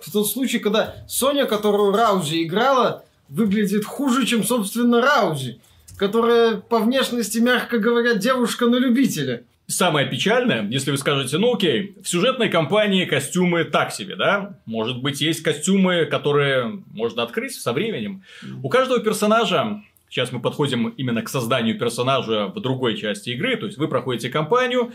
В 0.00 0.12
тот 0.12 0.28
случай, 0.28 0.58
когда 0.58 0.96
Соня, 1.08 1.46
которую 1.46 1.92
Раузи 1.92 2.42
играла, 2.42 3.04
выглядит 3.28 3.84
хуже, 3.84 4.26
чем, 4.26 4.44
собственно, 4.44 5.00
Раузи, 5.00 5.60
которая 5.96 6.56
по 6.56 6.80
внешности, 6.80 7.38
мягко 7.38 7.78
говоря, 7.78 8.14
девушка 8.14 8.66
на 8.66 8.76
любителя. 8.76 9.44
Самое 9.66 10.06
печальное, 10.06 10.68
если 10.68 10.90
вы 10.90 10.98
скажете, 10.98 11.38
ну 11.38 11.54
окей, 11.54 11.96
в 12.02 12.08
сюжетной 12.08 12.50
кампании 12.50 13.06
костюмы 13.06 13.64
так 13.64 13.92
себе, 13.92 14.14
да? 14.14 14.58
Может 14.66 15.00
быть, 15.00 15.22
есть 15.22 15.42
костюмы, 15.42 16.04
которые 16.04 16.82
можно 16.92 17.22
открыть 17.22 17.54
со 17.54 17.72
временем. 17.72 18.24
У 18.62 18.68
каждого 18.68 19.00
персонажа, 19.00 19.82
сейчас 20.10 20.32
мы 20.32 20.40
подходим 20.40 20.88
именно 20.88 21.22
к 21.22 21.30
созданию 21.30 21.78
персонажа 21.78 22.52
в 22.54 22.60
другой 22.60 22.98
части 22.98 23.30
игры, 23.30 23.56
то 23.56 23.64
есть 23.64 23.78
вы 23.78 23.88
проходите 23.88 24.28
кампанию, 24.28 24.92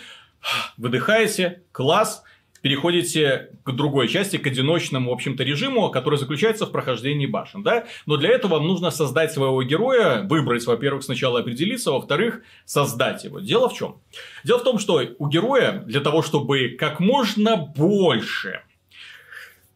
выдыхаете, 0.77 1.63
класс, 1.71 2.23
переходите 2.61 3.51
к 3.63 3.71
другой 3.71 4.07
части, 4.07 4.37
к 4.37 4.47
одиночному, 4.47 5.11
в 5.11 5.13
общем-то, 5.13 5.43
режиму, 5.43 5.89
который 5.91 6.19
заключается 6.19 6.65
в 6.65 6.71
прохождении 6.71 7.25
башен, 7.25 7.63
да? 7.63 7.85
Но 8.05 8.17
для 8.17 8.29
этого 8.29 8.55
вам 8.55 8.67
нужно 8.67 8.91
создать 8.91 9.31
своего 9.31 9.61
героя, 9.63 10.23
выбрать, 10.23 10.65
во-первых, 10.65 11.03
сначала 11.03 11.39
определиться, 11.39 11.91
во-вторых, 11.91 12.41
создать 12.65 13.23
его. 13.23 13.39
Дело 13.39 13.69
в 13.69 13.73
чем? 13.73 14.01
Дело 14.43 14.59
в 14.59 14.63
том, 14.63 14.79
что 14.79 15.01
у 15.17 15.27
героя, 15.27 15.83
для 15.85 16.01
того, 16.01 16.21
чтобы 16.21 16.75
как 16.77 16.99
можно 16.99 17.55
больше 17.55 18.61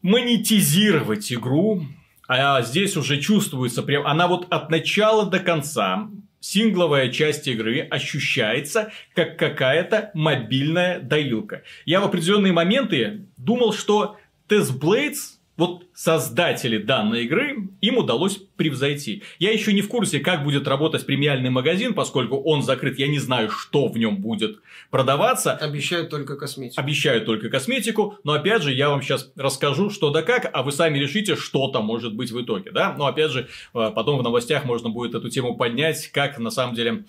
монетизировать 0.01 1.31
игру, 1.31 1.83
а 2.27 2.61
здесь 2.61 2.97
уже 2.97 3.19
чувствуется, 3.19 3.83
прям, 3.83 4.05
она 4.05 4.27
вот 4.27 4.47
от 4.49 4.69
начала 4.69 5.25
до 5.25 5.39
конца, 5.39 6.09
сингловая 6.43 7.07
часть 7.07 7.47
игры 7.47 7.87
ощущается 7.89 8.91
как 9.15 9.39
какая-то 9.39 10.11
мобильная 10.13 10.99
доилка. 10.99 11.63
Я 11.85 12.01
в 12.01 12.03
определенные 12.03 12.51
моменты 12.51 13.27
думал, 13.37 13.71
что 13.71 14.17
Test 14.49 14.77
Blades, 14.77 15.37
вот 15.63 15.85
создатели 15.93 16.77
данной 16.77 17.23
игры, 17.23 17.69
им 17.79 17.97
удалось 17.97 18.35
превзойти. 18.57 19.23
Я 19.39 19.53
еще 19.53 19.71
не 19.71 19.81
в 19.81 19.87
курсе, 19.87 20.19
как 20.19 20.43
будет 20.43 20.67
работать 20.67 21.05
премиальный 21.05 21.49
магазин, 21.49 21.93
поскольку 21.93 22.35
он 22.35 22.63
закрыт, 22.63 22.99
я 22.99 23.07
не 23.07 23.19
знаю, 23.19 23.49
что 23.49 23.87
в 23.87 23.97
нем 23.97 24.17
будет 24.17 24.59
продаваться. 24.91 25.53
Обещают 25.53 26.09
только 26.09 26.35
косметику. 26.35 26.81
Обещают 26.81 27.25
только 27.25 27.49
косметику, 27.49 28.17
но 28.25 28.33
опять 28.33 28.61
же, 28.61 28.73
я 28.73 28.89
вам 28.89 29.01
сейчас 29.01 29.31
расскажу, 29.37 29.89
что 29.89 30.09
да 30.09 30.21
как, 30.21 30.49
а 30.51 30.63
вы 30.63 30.73
сами 30.73 30.99
решите, 30.99 31.37
что 31.37 31.69
там 31.69 31.85
может 31.85 32.13
быть 32.13 32.31
в 32.31 32.41
итоге, 32.41 32.71
да? 32.71 32.93
Но 32.97 33.05
опять 33.05 33.31
же, 33.31 33.47
э, 33.73 33.91
потом 33.95 34.19
в 34.19 34.23
новостях 34.23 34.65
можно 34.65 34.89
будет 34.89 35.15
эту 35.15 35.29
тему 35.29 35.55
поднять, 35.55 36.07
как 36.07 36.39
на 36.39 36.49
самом 36.49 36.75
деле 36.75 37.05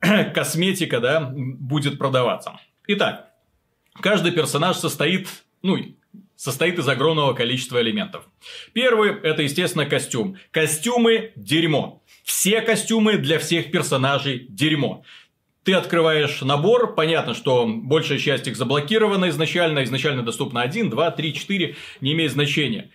косметика, 0.34 1.00
да, 1.00 1.30
будет 1.30 1.98
продаваться. 1.98 2.58
Итак, 2.86 3.28
каждый 4.00 4.32
персонаж 4.32 4.76
состоит, 4.76 5.28
ну, 5.60 5.76
состоит 6.38 6.78
из 6.78 6.88
огромного 6.88 7.34
количества 7.34 7.82
элементов. 7.82 8.24
Первый– 8.72 9.10
это, 9.22 9.42
естественно, 9.42 9.86
костюм. 9.86 10.36
Костюмы– 10.52 11.32
дерьмо. 11.36 12.00
Все 12.22 12.60
костюмы 12.60 13.18
для 13.18 13.40
всех 13.40 13.72
персонажей– 13.72 14.46
дерьмо. 14.48 15.02
Ты 15.64 15.74
открываешь 15.74 16.40
набор, 16.40 16.94
понятно, 16.94 17.34
что 17.34 17.66
большая 17.66 18.18
часть 18.18 18.46
их 18.46 18.56
заблокирована 18.56 19.28
изначально, 19.30 19.82
изначально 19.82 20.22
доступно 20.22 20.62
1, 20.62 20.90
2, 20.90 21.10
3, 21.10 21.34
4, 21.34 21.76
не 22.00 22.12
имеет 22.12 22.32
значения. 22.32 22.90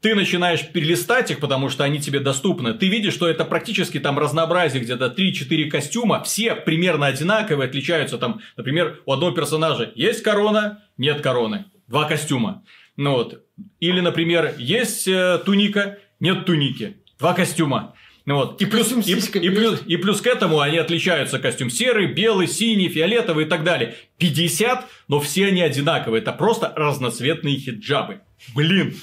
Ты 0.00 0.14
начинаешь 0.14 0.66
перелистать 0.66 1.30
их, 1.30 1.40
потому 1.40 1.68
что 1.68 1.84
они 1.84 2.00
тебе 2.00 2.18
доступны. 2.18 2.72
Ты 2.72 2.88
видишь, 2.88 3.12
что 3.12 3.28
это 3.28 3.44
практически 3.44 4.00
там 4.00 4.18
разнообразие, 4.18 4.82
где-то 4.82 5.14
3-4 5.14 5.68
костюма, 5.68 6.22
все 6.24 6.54
примерно 6.54 7.06
одинаковые, 7.06 7.68
отличаются 7.68 8.16
там, 8.16 8.40
например, 8.56 9.02
у 9.04 9.12
одного 9.12 9.32
персонажа 9.32 9.92
есть 9.94 10.22
корона, 10.22 10.82
нет 10.96 11.20
короны, 11.20 11.66
два 11.90 12.04
костюма. 12.04 12.64
Ну 12.96 13.12
вот. 13.12 13.44
Или, 13.80 14.00
например, 14.00 14.54
есть 14.58 15.06
э, 15.06 15.38
туника, 15.44 15.98
нет 16.20 16.46
туники, 16.46 16.98
два 17.18 17.34
костюма. 17.34 17.94
Ну 18.24 18.36
вот. 18.36 18.62
И, 18.62 18.66
плюс, 18.66 18.92
и, 18.92 19.12
и 19.12 19.50
плюс, 19.50 19.82
и 19.86 19.96
плюс 19.96 20.20
к 20.20 20.26
этому 20.26 20.60
они 20.60 20.78
отличаются. 20.78 21.38
Костюм 21.38 21.68
серый, 21.68 22.12
белый, 22.12 22.46
синий, 22.46 22.88
фиолетовый 22.88 23.44
и 23.44 23.48
так 23.48 23.64
далее. 23.64 23.96
50, 24.18 24.86
но 25.08 25.20
все 25.20 25.46
они 25.46 25.62
одинаковые. 25.62 26.22
Это 26.22 26.32
просто 26.32 26.72
разноцветные 26.76 27.56
хиджабы. 27.56 28.20
Блин. 28.54 28.94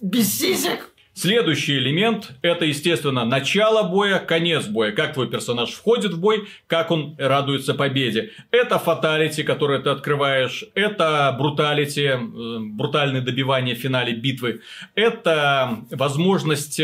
Без 0.00 0.32
сисек! 0.32 0.89
Следующий 1.20 1.76
элемент– 1.76 2.30
это, 2.40 2.64
естественно, 2.64 3.26
начало 3.26 3.82
боя, 3.82 4.20
конец 4.20 4.64
боя. 4.64 4.90
Как 4.90 5.12
твой 5.12 5.28
персонаж 5.28 5.68
входит 5.68 6.14
в 6.14 6.18
бой, 6.18 6.48
как 6.66 6.90
он 6.90 7.14
радуется 7.18 7.74
победе. 7.74 8.30
Это 8.50 8.78
фаталити, 8.78 9.42
которое 9.42 9.80
ты 9.80 9.90
открываешь. 9.90 10.64
Это 10.74 11.36
бруталити, 11.38 12.00
э, 12.00 12.18
брутальное 12.60 13.20
добивание 13.20 13.74
в 13.74 13.78
финале 13.80 14.14
битвы. 14.14 14.62
Это 14.94 15.80
возможность... 15.90 16.80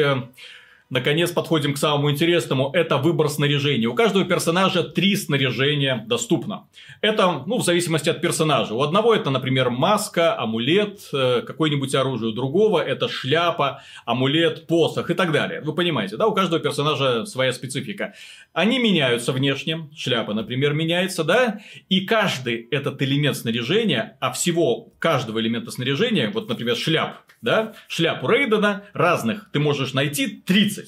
Наконец 0.89 1.33
подходим 1.33 1.75
к 1.75 1.79
самому 1.79 2.13
интересному. 2.13 2.71
Это 2.73 2.97
выбор 2.99 3.29
снаряжения. 3.29 3.89
У 3.89 3.95
каждого 3.95 4.25
персонажа 4.25 4.85
три 4.85 5.17
снаряжения 5.17 6.05
доступно. 6.07 6.69
Это, 7.01 7.43
ну, 7.45 7.59
в 7.59 7.65
зависимости 7.65 8.09
от 8.09 8.21
персонажа. 8.21 8.73
У 8.73 8.83
одного 8.83 9.13
это, 9.13 9.31
например, 9.31 9.71
маска, 9.71 10.39
амулет, 10.39 11.01
э, 11.13 11.43
какое-нибудь 11.45 11.93
оружие. 11.97 12.31
У 12.31 12.35
другого 12.35 12.81
это 12.81 13.09
шляпа, 13.09 13.83
амулет, 14.05 14.69
посох 14.69 15.11
и 15.11 15.15
так 15.15 15.33
далее. 15.33 15.61
Вы 15.61 15.75
понимаете, 15.75 16.17
да? 16.17 16.29
У 16.29 16.35
каждого 16.35 16.61
персонажа 16.61 17.27
своя 17.27 17.53
специфика. 17.53 18.15
Они 18.53 18.79
меняются 18.79 19.33
внешне. 19.33 19.89
Шляпа, 19.97 20.35
например, 20.35 20.73
меняется, 20.73 21.25
да? 21.25 21.61
И 21.89 22.03
каждый 22.03 22.69
этот 22.71 23.03
элемент 23.03 23.37
снаряжения, 23.37 24.17
а 24.21 24.31
всего 24.31 24.93
каждого 25.01 25.41
элемента 25.41 25.73
снаряжения, 25.73 26.31
вот, 26.31 26.49
например, 26.49 26.77
шляп, 26.77 27.17
да? 27.43 27.75
Шляпу 27.89 28.29
Рейдена 28.29 28.85
разных 28.93 29.51
ты 29.53 29.59
можешь 29.59 29.93
найти 29.93 30.29
30. 30.29 30.86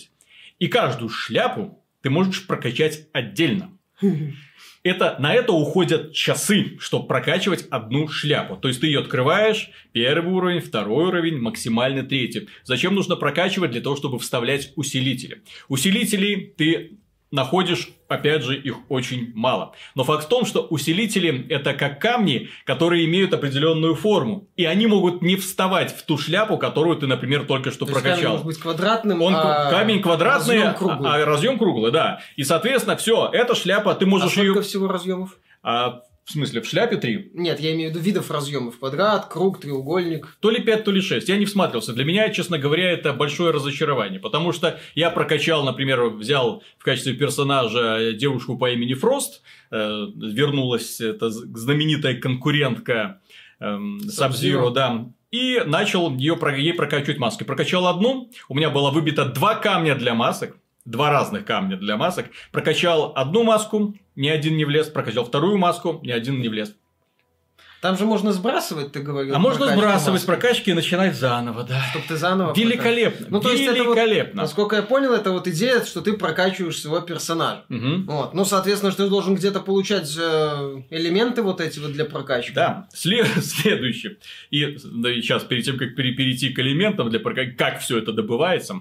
И 0.58 0.68
каждую 0.68 1.08
шляпу 1.08 1.84
ты 2.02 2.10
можешь 2.10 2.46
прокачать 2.46 3.08
отдельно. 3.12 3.72
Это, 4.84 5.16
на 5.18 5.34
это 5.34 5.52
уходят 5.52 6.12
часы, 6.12 6.78
чтобы 6.78 7.08
прокачивать 7.08 7.66
одну 7.68 8.08
шляпу. 8.08 8.56
То 8.56 8.68
есть 8.68 8.80
ты 8.80 8.86
ее 8.86 9.00
открываешь, 9.00 9.70
первый 9.92 10.32
уровень, 10.32 10.60
второй 10.60 11.08
уровень, 11.08 11.38
максимально 11.38 12.04
третий. 12.04 12.48
Зачем 12.64 12.94
нужно 12.94 13.16
прокачивать? 13.16 13.72
Для 13.72 13.80
того, 13.80 13.96
чтобы 13.96 14.18
вставлять 14.18 14.72
усилители. 14.76 15.42
Усилителей 15.68 16.54
ты 16.56 16.98
находишь, 17.30 17.90
опять 18.08 18.42
же, 18.42 18.56
их 18.56 18.76
очень 18.88 19.32
мало. 19.34 19.72
Но 19.94 20.04
факт 20.04 20.24
в 20.24 20.28
том, 20.28 20.46
что 20.46 20.62
усилители 20.62 21.46
это 21.48 21.74
как 21.74 22.00
камни, 22.00 22.48
которые 22.64 23.04
имеют 23.04 23.34
определенную 23.34 23.94
форму. 23.94 24.48
И 24.56 24.64
они 24.64 24.86
могут 24.86 25.20
не 25.20 25.36
вставать 25.36 25.94
в 25.94 26.02
ту 26.04 26.16
шляпу, 26.16 26.56
которую 26.56 26.96
ты, 26.96 27.06
например, 27.06 27.44
только 27.44 27.70
что 27.70 27.84
То 27.84 27.92
есть 27.92 28.02
камень 28.02 28.12
прокачал. 28.14 28.32
может 28.32 28.46
быть 28.46 28.58
квадратным, 28.58 29.20
Он 29.22 29.34
а 29.36 29.70
камень 29.70 30.00
квадратный, 30.00 30.56
разъем 30.62 30.74
круглый. 30.74 31.10
а, 31.10 31.14
а 31.16 31.24
разъем 31.26 31.58
круглый, 31.58 31.92
да. 31.92 32.20
И, 32.36 32.44
соответственно, 32.44 32.96
все, 32.96 33.28
эта 33.32 33.54
шляпа, 33.54 33.94
ты 33.94 34.06
А 34.06 34.08
можешь 34.08 34.32
сколько 34.32 34.46
ее. 34.46 34.62
всего 34.62 34.88
разъемов? 34.88 35.36
В 36.28 36.32
смысле, 36.32 36.60
в 36.60 36.66
шляпе 36.66 36.98
три. 36.98 37.30
Нет, 37.32 37.58
я 37.58 37.72
имею 37.72 37.90
в 37.90 37.94
виду 37.94 38.04
видов 38.04 38.30
разъемов. 38.30 38.78
Квадрат, 38.78 39.28
круг, 39.30 39.60
треугольник. 39.60 40.36
То 40.40 40.50
ли 40.50 40.60
5, 40.62 40.84
то 40.84 40.90
ли 40.90 41.00
6. 41.00 41.26
Я 41.26 41.38
не 41.38 41.46
всматривался. 41.46 41.94
Для 41.94 42.04
меня, 42.04 42.28
честно 42.28 42.58
говоря, 42.58 42.92
это 42.92 43.14
большое 43.14 43.50
разочарование. 43.50 44.20
Потому 44.20 44.52
что 44.52 44.78
я 44.94 45.08
прокачал, 45.08 45.64
например, 45.64 46.04
взял 46.10 46.62
в 46.76 46.84
качестве 46.84 47.14
персонажа 47.14 48.12
девушку 48.12 48.58
по 48.58 48.70
имени 48.70 48.92
Фрост. 48.92 49.40
э, 49.70 50.06
вернулась 50.16 51.00
эта 51.00 51.30
знаменитая 51.30 52.20
конкурентка 52.20 53.22
эм, 53.58 53.98
Сабзиро, 54.00 54.68
да. 54.68 55.06
И 55.30 55.62
начал 55.64 56.14
ее, 56.14 56.38
ей 56.58 56.74
прокачивать 56.74 57.18
маски. 57.18 57.44
Прокачал 57.44 57.86
одну, 57.86 58.30
у 58.50 58.54
меня 58.54 58.68
было 58.68 58.90
выбито 58.90 59.24
два 59.24 59.54
камня 59.54 59.94
для 59.94 60.12
масок. 60.12 60.58
Два 60.88 61.10
разных 61.10 61.44
камня 61.44 61.76
для 61.76 61.96
масок. 61.98 62.26
Прокачал 62.50 63.12
одну 63.14 63.42
маску, 63.44 63.94
ни 64.16 64.28
один 64.28 64.56
не 64.56 64.64
влез. 64.64 64.88
Прокачал 64.88 65.24
вторую 65.26 65.58
маску, 65.58 66.00
ни 66.02 66.10
один 66.10 66.40
не 66.40 66.48
влез. 66.48 66.74
Там 67.82 67.96
же 67.96 68.06
можно 68.06 68.32
сбрасывать, 68.32 68.90
ты 68.90 69.00
говорил. 69.00 69.36
А 69.36 69.38
можно 69.38 69.66
сбрасывать 69.68 70.14
маски, 70.14 70.26
прокачки 70.26 70.70
и 70.72 70.74
начинать 70.74 71.14
заново, 71.14 71.62
да. 71.62 71.80
Чтоб 71.90 72.02
ты 72.08 72.16
заново 72.16 72.52
Великолепно. 72.56 73.26
Ну, 73.30 73.40
то 73.40 73.50
есть 73.52 73.62
это 73.62 73.84
вот- 73.84 73.96
Великолепно. 73.96 74.42
Насколько 74.42 74.76
я 74.76 74.82
понял, 74.82 75.12
это 75.12 75.30
вот 75.30 75.46
идея, 75.46 75.84
что 75.84 76.00
ты 76.00 76.14
прокачиваешь 76.14 76.76
своего 76.80 77.00
персонажа. 77.06 77.64
Мгм. 77.68 78.06
Вот. 78.06 78.34
Ну, 78.34 78.44
соответственно, 78.44 78.90
что 78.90 79.04
ты 79.04 79.10
должен 79.10 79.36
где-то 79.36 79.60
получать 79.60 80.12
э, 80.18 80.82
элементы 80.90 81.42
вот 81.42 81.60
эти 81.60 81.78
вот 81.78 81.92
для 81.92 82.04
прокачки. 82.06 82.52
Да, 82.52 82.88
Сле- 82.92 83.24
следующее. 83.42 84.16
И, 84.50 84.76
да, 84.84 85.12
сейчас, 85.12 85.44
перед 85.44 85.64
тем, 85.64 85.78
как 85.78 85.94
пере- 85.94 86.14
перейти 86.14 86.48
к 86.48 86.58
элементам, 86.58 87.10
для 87.10 87.20
прока- 87.20 87.52
как 87.56 87.78
все 87.78 87.98
это 87.98 88.12
добывается, 88.12 88.80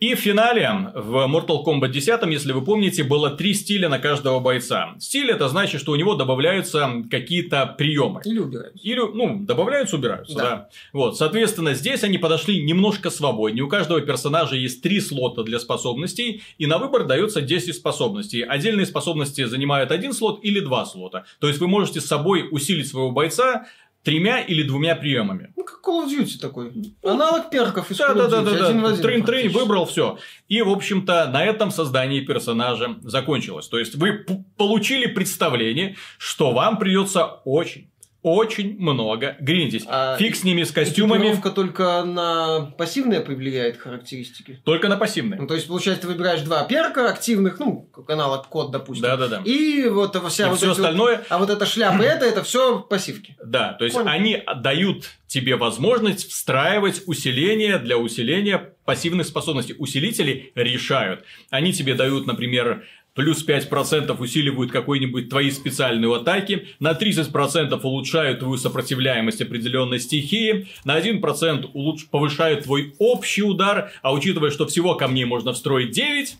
И 0.00 0.14
в 0.14 0.18
финале 0.18 0.92
в 0.94 1.26
Mortal 1.28 1.62
Kombat 1.62 1.90
10, 1.90 2.26
если 2.32 2.52
вы 2.52 2.62
помните, 2.62 3.04
было 3.04 3.30
три 3.30 3.52
стиля 3.52 3.90
на 3.90 3.98
каждого 3.98 4.40
бойца. 4.40 4.94
Стиль 4.98 5.30
это 5.30 5.46
значит, 5.50 5.78
что 5.78 5.92
у 5.92 5.96
него 5.96 6.14
добавляются 6.14 7.04
какие-то 7.10 7.66
приемы. 7.66 8.22
Или 8.24 8.38
убираются. 8.38 8.82
Или, 8.82 9.00
ну, 9.00 9.40
добавляются, 9.40 9.96
убираются, 9.96 10.34
да. 10.34 10.42
Да. 10.42 10.68
Вот, 10.94 11.18
соответственно, 11.18 11.74
здесь 11.74 12.02
они 12.02 12.16
подошли 12.16 12.62
немножко 12.64 13.10
свободнее. 13.10 13.62
У 13.62 13.68
каждого 13.68 14.00
персонажа 14.00 14.56
есть 14.56 14.80
три 14.82 15.00
слота 15.00 15.42
для 15.42 15.58
способностей, 15.58 16.42
и 16.56 16.64
на 16.64 16.78
выбор 16.78 17.04
дается 17.04 17.42
10 17.42 17.74
способностей. 17.74 18.40
Отдельные 18.40 18.86
способности 18.86 19.44
занимают 19.44 19.90
один 19.90 20.14
слот 20.14 20.40
или 20.42 20.60
два 20.60 20.86
слота. 20.86 21.24
То 21.40 21.48
есть 21.48 21.60
вы 21.60 21.68
можете 21.68 22.00
с 22.00 22.06
собой 22.06 22.48
усилить 22.50 22.88
своего 22.88 23.10
бойца 23.10 23.66
тремя 24.02 24.40
или 24.40 24.62
двумя 24.62 24.94
приемами. 24.96 25.52
Ну, 25.56 25.64
как 25.64 25.80
Call 25.86 26.06
of 26.06 26.08
Duty 26.10 26.38
такой. 26.40 26.72
Аналог 27.02 27.50
перков 27.50 27.90
из 27.90 27.98
Да, 27.98 28.10
Call 28.10 28.14
да, 28.14 28.24
of 28.24 28.30
да, 28.30 28.38
Duty. 28.38 28.58
да, 28.58 28.66
один 28.68 28.80
в 28.80 28.82
да. 28.82 28.88
один 28.88 29.24
фактически. 29.26 29.58
выбрал 29.58 29.84
все. 29.86 30.18
И, 30.48 30.62
в 30.62 30.70
общем-то, 30.70 31.28
на 31.32 31.44
этом 31.44 31.70
создание 31.70 32.22
персонажа 32.22 32.96
закончилось. 33.02 33.68
То 33.68 33.78
есть 33.78 33.94
вы 33.96 34.26
получили 34.56 35.06
представление, 35.06 35.96
что 36.18 36.52
вам 36.52 36.78
придется 36.78 37.26
очень, 37.44 37.89
очень 38.22 38.78
много 38.78 39.36
гриндить. 39.40 39.84
А 39.88 40.16
Фиг 40.16 40.36
с 40.36 40.44
ними, 40.44 40.62
с 40.64 40.70
костюмами. 40.72 41.20
Экипировка 41.22 41.50
только 41.50 42.04
на 42.04 42.72
пассивные 42.76 43.20
повлияет 43.20 43.78
характеристики. 43.78 44.60
Только 44.64 44.88
на 44.88 44.96
пассивные. 44.96 45.40
Ну, 45.40 45.46
то 45.46 45.54
есть, 45.54 45.66
получается, 45.68 46.02
ты 46.02 46.08
выбираешь 46.08 46.40
два 46.42 46.64
перка 46.64 47.08
активных, 47.08 47.58
ну, 47.58 47.88
как 47.94 48.10
аналог 48.10 48.48
код, 48.48 48.70
допустим. 48.70 49.02
Да-да-да. 49.02 49.42
И 49.44 49.88
вот 49.88 50.16
вся 50.28 50.46
И 50.46 50.50
вот 50.50 50.56
все 50.58 50.66
эти 50.66 50.68
вот- 50.70 50.78
остальное, 50.78 51.24
А 51.28 51.38
вот 51.38 51.50
эта 51.50 51.64
шляпа, 51.66 52.02
это, 52.02 52.26
это 52.26 52.42
все 52.42 52.80
пассивки. 52.80 53.36
да, 53.44 53.72
то 53.74 53.84
есть 53.84 53.96
Понял. 53.96 54.08
они 54.10 54.42
дают 54.62 55.10
тебе 55.26 55.56
возможность 55.56 56.28
встраивать 56.30 57.02
усиление 57.06 57.78
для 57.78 57.96
усиления 57.96 58.74
пассивных 58.84 59.26
способностей. 59.26 59.76
Усилители 59.78 60.50
решают. 60.56 61.24
Они 61.50 61.72
тебе 61.72 61.94
дают, 61.94 62.26
например, 62.26 62.84
плюс 63.14 63.46
5% 63.46 64.16
усиливают 64.18 64.72
какой-нибудь 64.72 65.28
твои 65.28 65.50
специальные 65.50 66.14
атаки, 66.14 66.68
на 66.78 66.92
30% 66.92 67.78
улучшают 67.82 68.40
твою 68.40 68.56
сопротивляемость 68.56 69.42
определенной 69.42 70.00
стихии, 70.00 70.68
на 70.84 70.98
1% 70.98 71.70
улуч- 71.72 72.08
повышают 72.10 72.64
твой 72.64 72.94
общий 72.98 73.42
удар, 73.42 73.92
а 74.02 74.12
учитывая, 74.12 74.50
что 74.50 74.66
всего 74.66 74.94
камней 74.94 75.24
можно 75.24 75.52
встроить 75.52 75.90
9, 75.90 76.36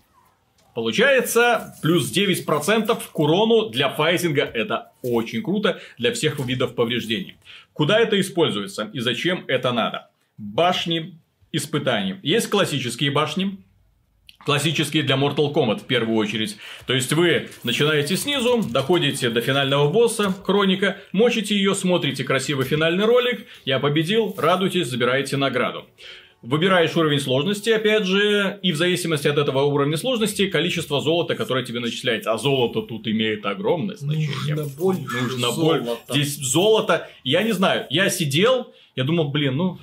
Получается, 0.73 1.75
плюс 1.83 2.11
9% 2.17 2.97
к 3.13 3.19
урону 3.19 3.71
для 3.71 3.89
файтинга. 3.89 4.43
Это 4.43 4.93
очень 5.03 5.43
круто 5.43 5.81
для 5.99 6.13
всех 6.13 6.39
видов 6.39 6.75
повреждений. 6.77 7.37
Куда 7.73 7.99
это 7.99 8.21
используется 8.21 8.89
и 8.93 9.01
зачем 9.01 9.45
это 9.49 9.73
надо? 9.73 10.11
Башни 10.39 11.19
испытаний. 11.53 12.17
Есть 12.23 12.49
классические 12.49 13.11
башни, 13.11 13.59
Классические 14.45 15.03
для 15.03 15.17
Mortal 15.17 15.53
Kombat 15.53 15.81
в 15.81 15.87
первую 15.87 16.17
очередь. 16.17 16.57
То 16.87 16.95
есть 16.95 17.13
вы 17.13 17.51
начинаете 17.63 18.17
снизу, 18.17 18.63
доходите 18.69 19.29
до 19.29 19.43
финального 19.43 19.91
босса, 19.91 20.35
Хроника, 20.45 20.97
мочите 21.13 21.55
ее, 21.55 21.75
смотрите 21.75 22.25
красивый 22.25 22.65
финальный 22.65 23.05
ролик, 23.05 23.47
я 23.67 23.79
победил, 23.79 24.35
радуйтесь, 24.39 24.89
забираете 24.89 25.37
награду. 25.37 25.85
Выбираешь 26.43 26.97
уровень 26.97 27.21
сложности, 27.21 27.69
опять 27.69 28.05
же, 28.07 28.59
и 28.63 28.73
в 28.73 28.77
зависимости 28.77 29.29
от 29.29 29.37
этого 29.37 29.61
уровня 29.65 29.99
сложности, 29.99 30.49
количество 30.49 31.03
золота, 31.03 31.35
которое 31.35 31.67
тебе 31.67 31.81
начисляется. 31.81 32.33
А 32.33 32.39
золото 32.39 32.81
тут 32.81 33.07
имеет 33.09 33.45
огромное 33.45 33.97
значение. 33.97 34.55
Нужно 34.55 34.65
больше 34.79 35.03
Нужно 35.03 35.53
золота. 35.53 35.99
Здесь 36.09 36.37
золото. 36.39 37.11
Я 37.25 37.43
не 37.43 37.53
знаю, 37.53 37.87
я 37.91 38.09
сидел, 38.09 38.73
я 38.97 39.05
думал, 39.05 39.29
блин, 39.29 39.57
ну, 39.59 39.79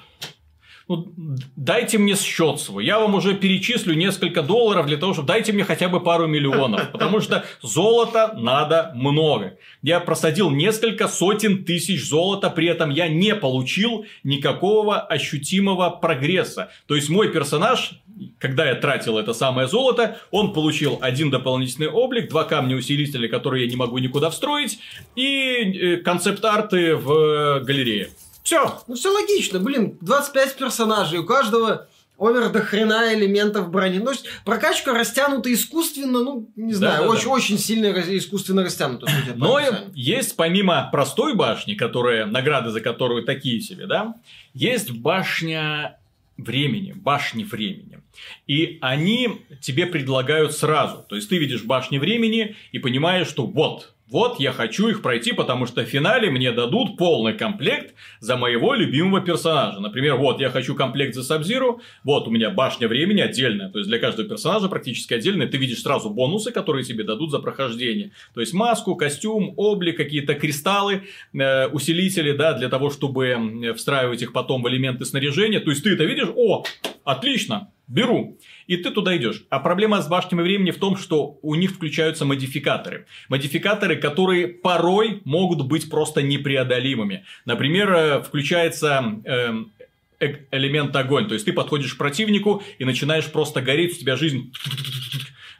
ну, 0.87 1.13
дайте 1.55 1.97
мне 1.97 2.15
счет 2.15 2.59
свой. 2.59 2.85
Я 2.85 2.99
вам 2.99 3.15
уже 3.15 3.35
перечислю 3.35 3.93
несколько 3.93 4.41
долларов 4.41 4.85
для 4.85 4.97
того, 4.97 5.13
чтобы 5.13 5.27
дайте 5.27 5.51
мне 5.51 5.65
хотя 5.65 5.89
бы 5.89 5.99
пару 5.99 6.27
миллионов. 6.27 6.91
Потому 6.91 7.19
что 7.19 7.43
золота 7.61 8.33
надо 8.37 8.91
много. 8.95 9.57
Я 9.81 9.99
просадил 9.99 10.49
несколько 10.49 11.07
сотен 11.07 11.65
тысяч 11.65 12.07
золота, 12.07 12.49
при 12.49 12.67
этом 12.67 12.89
я 12.89 13.09
не 13.09 13.35
получил 13.35 14.05
никакого 14.23 14.99
ощутимого 14.99 15.89
прогресса. 15.89 16.71
То 16.87 16.95
есть 16.95 17.09
мой 17.09 17.33
персонаж, 17.33 18.01
когда 18.39 18.65
я 18.65 18.75
тратил 18.75 19.17
это 19.17 19.33
самое 19.33 19.67
золото, 19.67 20.17
он 20.31 20.53
получил 20.53 20.99
один 21.01 21.29
дополнительный 21.29 21.89
облик, 21.89 22.29
два 22.29 22.45
камня 22.45 22.77
усилителя, 22.77 23.27
которые 23.27 23.65
я 23.65 23.69
не 23.69 23.75
могу 23.75 23.97
никуда 23.97 24.29
встроить, 24.29 24.79
и 25.15 25.25
э, 25.25 25.97
концепт-арты 25.97 26.95
в 26.95 27.11
э, 27.11 27.59
галерее. 27.65 28.09
Все. 28.47 28.81
Ну, 28.87 28.95
все 28.95 29.11
логично, 29.11 29.59
блин, 29.59 29.97
25 29.99 30.55
персонажей, 30.55 31.19
у 31.19 31.25
каждого 31.25 31.89
овер 32.17 32.47
до 32.47 32.61
хрена 32.61 33.13
элементов 33.13 33.69
брони. 33.69 33.99
Ну, 33.99 34.11
прокачка 34.45 34.93
растянута 34.93 35.53
искусственно, 35.53 36.23
ну, 36.23 36.49
не 36.55 36.71
знаю, 36.71 36.99
Да-да-да. 37.01 37.13
очень, 37.13 37.27
очень 37.27 37.57
сильно 37.57 37.87
искусственно 37.87 38.63
растянута. 38.63 39.05
судя 39.05 39.33
по 39.33 39.37
Но 39.37 39.55
описанию. 39.57 39.91
есть 39.95 40.37
помимо 40.37 40.87
простой 40.93 41.35
башни, 41.35 41.73
которая, 41.73 42.25
награды 42.25 42.69
за 42.71 42.79
которую 42.79 43.25
такие 43.25 43.59
себе, 43.59 43.85
да, 43.85 44.15
есть 44.53 44.91
башня 44.91 45.99
времени, 46.37 46.93
башни 46.93 47.43
времени. 47.43 47.99
И 48.47 48.77
они 48.79 49.41
тебе 49.59 49.87
предлагают 49.87 50.53
сразу. 50.53 51.05
То 51.09 51.17
есть 51.17 51.27
ты 51.27 51.37
видишь 51.37 51.63
башни 51.63 51.97
времени 51.97 52.55
и 52.71 52.79
понимаешь, 52.79 53.27
что 53.27 53.45
вот, 53.45 53.93
вот 54.09 54.39
я 54.39 54.51
хочу 54.53 54.87
их 54.87 55.01
пройти, 55.01 55.33
потому 55.33 55.65
что 55.65 55.81
в 55.81 55.85
финале 55.85 56.29
мне 56.29 56.51
дадут 56.51 56.97
полный 56.97 57.33
комплект 57.33 57.93
за 58.19 58.37
моего 58.37 58.73
любимого 58.73 59.21
персонажа. 59.21 59.79
Например, 59.79 60.15
вот 60.15 60.39
я 60.39 60.49
хочу 60.49 60.75
комплект 60.75 61.13
за 61.13 61.23
Сабзиру, 61.23 61.81
вот 62.03 62.27
у 62.27 62.31
меня 62.31 62.49
башня 62.49 62.87
времени 62.87 63.21
отдельная, 63.21 63.69
то 63.69 63.79
есть 63.79 63.89
для 63.89 63.99
каждого 63.99 64.27
персонажа 64.27 64.69
практически 64.69 65.13
отдельная, 65.13 65.47
ты 65.47 65.57
видишь 65.57 65.81
сразу 65.81 66.09
бонусы, 66.09 66.51
которые 66.51 66.85
тебе 66.85 67.03
дадут 67.03 67.31
за 67.31 67.39
прохождение. 67.39 68.11
То 68.33 68.39
есть 68.39 68.53
маску, 68.53 68.95
костюм, 68.95 69.53
облик, 69.57 69.97
какие-то 69.97 70.35
кристаллы, 70.35 71.03
э, 71.33 71.67
усилители, 71.67 72.31
да, 72.31 72.53
для 72.53 72.69
того, 72.69 72.89
чтобы 72.89 73.73
встраивать 73.75 74.21
их 74.21 74.31
потом 74.31 74.63
в 74.63 74.69
элементы 74.69 75.05
снаряжения. 75.05 75.59
То 75.59 75.69
есть 75.69 75.83
ты 75.83 75.93
это 75.93 76.05
видишь, 76.05 76.29
о, 76.35 76.63
отлично, 77.03 77.71
беру. 77.87 78.37
И 78.67 78.77
ты 78.77 78.91
туда 78.91 79.15
идешь. 79.17 79.43
А 79.49 79.59
проблема 79.59 80.01
с 80.01 80.07
башнями 80.07 80.41
времени 80.41 80.71
в 80.71 80.77
том, 80.77 80.97
что 80.97 81.39
у 81.41 81.55
них 81.55 81.71
включаются 81.71 82.25
модификаторы. 82.25 83.05
Модификаторы, 83.29 83.95
которые 83.95 84.47
порой 84.47 85.21
могут 85.23 85.65
быть 85.65 85.89
просто 85.89 86.21
непреодолимыми. 86.21 87.23
Например, 87.45 87.93
э, 87.93 88.21
включается 88.21 89.21
эм, 89.23 89.71
э- 90.19 90.35
элемент 90.51 90.95
огонь. 90.95 91.27
То 91.27 91.33
есть 91.33 91.45
ты 91.45 91.53
подходишь 91.53 91.93
к 91.93 91.97
противнику 91.97 92.61
и 92.77 92.85
начинаешь 92.85 93.31
просто 93.31 93.61
гореть, 93.61 93.95
у 93.97 93.99
тебя 93.99 94.15
жизнь 94.15 94.51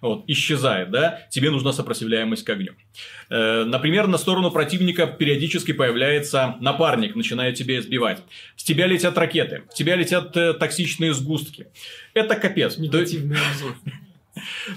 вот, 0.01 0.23
исчезает, 0.27 0.91
да, 0.91 1.21
тебе 1.29 1.49
нужна 1.49 1.73
сопротивляемость 1.73 2.43
к 2.43 2.49
огню. 2.49 2.73
Э, 3.29 3.63
например, 3.63 4.07
на 4.07 4.17
сторону 4.17 4.51
противника 4.51 5.07
периодически 5.07 5.71
появляется 5.71 6.55
напарник, 6.60 7.15
начинает 7.15 7.55
тебя 7.55 7.79
избивать. 7.79 8.21
С 8.55 8.63
тебя 8.63 8.88
летят 8.88 9.17
ракеты, 9.17 9.63
с 9.71 9.75
тебя 9.75 9.95
летят 9.95 10.36
э, 10.38 10.53
токсичные 10.53 11.13
сгустки. 11.13 11.67
Это 12.13 12.36
капец. 12.36 12.77
Негативный 12.77 13.38
обзор. 13.51 13.75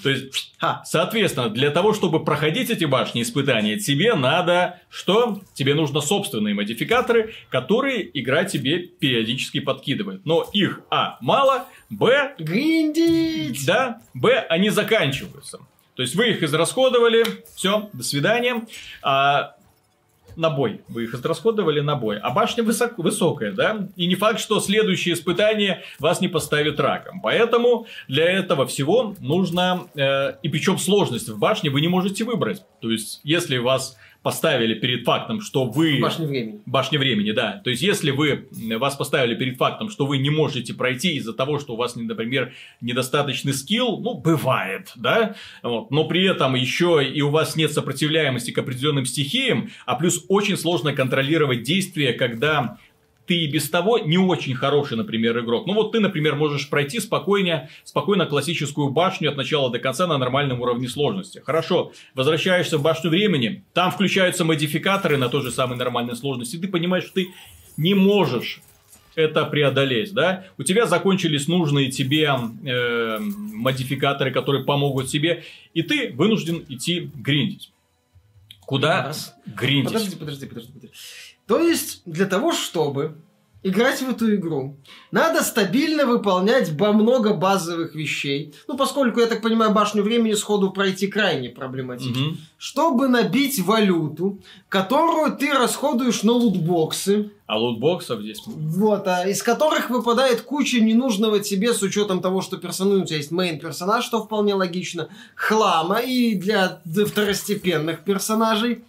То 0.03 0.11
есть, 0.11 0.55
ха, 0.59 0.83
соответственно, 0.85 1.49
для 1.49 1.71
того, 1.71 1.93
чтобы 1.95 2.25
проходить 2.25 2.71
эти 2.71 2.85
башни 2.85 3.23
испытания, 3.23 3.79
тебе 3.79 4.15
надо 4.15 4.81
что? 4.89 5.41
Тебе 5.55 5.75
нужно 5.75 6.01
собственные 6.01 6.55
модификаторы, 6.55 7.35
которые 7.49 8.11
игра 8.19 8.45
тебе 8.45 8.79
периодически 8.79 9.61
подкидывает. 9.61 10.25
Но 10.25 10.49
их, 10.53 10.81
а, 10.91 11.19
мало, 11.21 11.67
б, 11.89 12.35
Гриндить! 12.39 13.67
да, 13.67 14.01
б, 14.15 14.47
они 14.49 14.71
заканчиваются. 14.71 15.59
То 15.95 16.03
есть, 16.03 16.15
вы 16.15 16.31
их 16.31 16.43
израсходовали, 16.43 17.25
все, 17.57 17.91
до 17.93 18.03
свидания. 18.03 18.67
А, 19.03 19.55
на 20.37 20.51
бой. 20.51 20.83
Вы 20.89 21.05
их 21.05 21.15
израсходовали 21.15 21.81
на 21.81 21.97
бой. 21.97 22.19
А 22.19 22.31
башня 22.31 22.65
высок- 22.65 22.95
высокая, 22.97 23.53
да? 23.53 23.89
И 23.97 24.07
не 24.07 24.15
факт, 24.15 24.41
что 24.41 24.61
следующее 24.61 25.15
испытание 25.15 25.83
вас 25.99 26.21
не 26.21 26.29
поставит 26.29 26.81
раком. 26.81 27.21
Поэтому 27.21 27.87
для 28.09 28.25
этого 28.25 28.67
всего 28.67 29.15
нужно... 29.21 29.89
э, 29.95 30.35
и 30.43 30.49
причем 30.49 30.79
сложность 30.79 31.29
в 31.29 31.39
башне 31.39 31.71
вы 31.71 31.81
не 31.81 31.89
можете 31.89 32.25
выбрать. 32.25 32.63
То 32.81 32.91
есть, 32.91 33.21
если 33.25 33.59
вас 33.59 33.97
поставили 34.23 34.75
перед 34.75 35.05
фактом, 35.05 35.41
что 35.41 35.65
вы... 35.65 35.99
Башня 36.01 36.27
времени. 36.27 36.61
Башня 36.67 36.99
времени, 36.99 37.33
да. 37.33 37.61
То 37.65 37.71
есть, 37.71 37.83
если 37.83 38.11
вы 38.11 38.49
вас 38.77 38.97
поставили 38.97 39.35
перед 39.35 39.57
фактом, 39.57 39.89
что 39.89 40.07
вы 40.07 40.19
не 40.19 40.31
можете 40.31 40.75
пройти 40.75 41.15
из-за 41.17 41.33
того, 41.33 41.59
что 41.59 41.75
у 41.75 41.77
вас, 41.77 41.97
например, 41.97 42.53
недостаточный 42.81 43.55
скилл, 43.55 43.99
ну, 43.99 44.15
бывает, 44.15 44.93
да, 44.97 45.37
вот, 45.63 45.91
но 45.91 46.05
при 46.05 46.27
этом 46.27 46.55
еще 46.55 47.03
и 47.03 47.23
у 47.23 47.31
вас 47.31 47.57
нет 47.57 47.73
сопротивляемости 47.73 48.51
к 48.51 48.59
определенным 48.59 49.07
стихиям, 49.07 49.71
а 49.87 49.95
плюс 49.95 50.25
очень 50.29 50.57
сложно 50.57 50.93
контролировать 50.93 51.63
действия, 51.63 52.13
когда 52.13 52.79
ты 53.31 53.37
и 53.37 53.47
без 53.47 53.71
того 53.71 53.99
не 53.99 54.19
очень 54.19 54.57
хороший, 54.57 54.97
например, 54.97 55.39
игрок. 55.39 55.65
Ну 55.69 55.75
вот 55.75 55.93
ты, 55.93 56.01
например, 56.01 56.35
можешь 56.35 56.69
пройти 56.69 56.99
спокойно, 56.99 57.69
спокойно 57.85 58.27
классическую 58.27 58.91
башню 58.91 59.31
от 59.31 59.37
начала 59.37 59.71
до 59.71 59.79
конца 59.79 60.09
на 60.09 60.19
нормальном 60.19 60.61
уровне 60.61 60.89
сложности. 60.89 61.41
Хорошо, 61.47 61.93
возвращаешься 62.17 62.77
в 62.77 62.83
башню 62.83 63.09
времени, 63.09 63.63
там 63.73 63.93
включаются 63.93 64.45
модификаторы 64.45 65.17
на 65.17 65.29
той 65.29 65.43
же 65.43 65.53
самой 65.53 65.79
нормальной 65.79 66.17
сложности, 66.17 66.57
и 66.57 66.59
ты 66.59 66.67
понимаешь, 66.67 67.05
что 67.05 67.15
ты 67.15 67.29
не 67.77 67.95
можешь 67.95 68.63
это 69.15 69.45
преодолеть, 69.45 70.13
да? 70.13 70.47
У 70.59 70.65
тебя 70.65 70.87
закончились 70.87 71.47
нужные 71.47 71.89
тебе 71.89 72.33
э, 72.65 73.19
модификаторы, 73.21 74.33
которые 74.33 74.65
помогут 74.65 75.07
тебе, 75.07 75.45
и 75.73 75.83
ты 75.83 76.13
вынужден 76.13 76.65
идти 76.69 77.13
гриндить. 77.15 77.71
Куда 78.63 79.05
Раз. 79.05 79.37
гриндить? 79.47 79.93
Подожди, 79.93 80.17
подожди, 80.17 80.47
подожди, 80.47 80.73
подожди. 80.73 80.97
То 81.51 81.59
есть, 81.59 82.03
для 82.07 82.27
того, 82.27 82.53
чтобы 82.53 83.17
играть 83.65 84.01
в 84.01 84.09
эту 84.09 84.33
игру, 84.37 84.77
надо 85.11 85.43
стабильно 85.43 86.07
выполнять 86.07 86.71
много 86.71 87.35
базовых 87.35 87.97
вещей. 87.97 88.55
Ну, 88.69 88.77
поскольку, 88.77 89.19
я 89.19 89.27
так 89.27 89.43
понимаю, 89.43 89.73
башню 89.73 90.05
времени 90.05 90.35
сходу 90.35 90.71
пройти 90.71 91.09
крайне 91.09 91.49
проблематично. 91.49 92.23
Мгм. 92.23 92.39
Чтобы 92.57 93.09
набить 93.09 93.59
валюту, 93.59 94.39
которую 94.69 95.37
ты 95.37 95.53
расходуешь 95.53 96.23
на 96.23 96.35
лутбоксы, 96.35 97.33
А 97.47 97.59
лутбоксов 97.59 98.21
здесь 98.21 98.41
вот, 98.47 99.09
а 99.09 99.29
из 99.29 99.43
которых 99.43 99.91
выпадает 99.91 100.43
куча 100.43 100.79
ненужного 100.79 101.41
тебе 101.41 101.75
с 101.75 101.83
учетом 101.83 102.23
того, 102.23 102.43
что 102.43 102.59
персонаж, 102.59 103.03
у 103.03 103.05
тебя 103.07 103.17
есть 103.17 103.33
мейн 103.33 103.59
персонаж, 103.59 104.05
что 104.05 104.23
вполне 104.23 104.55
логично, 104.55 105.09
хлама 105.35 105.99
и 105.99 106.37
для 106.37 106.81
второстепенных 106.85 108.05
персонажей. 108.05 108.85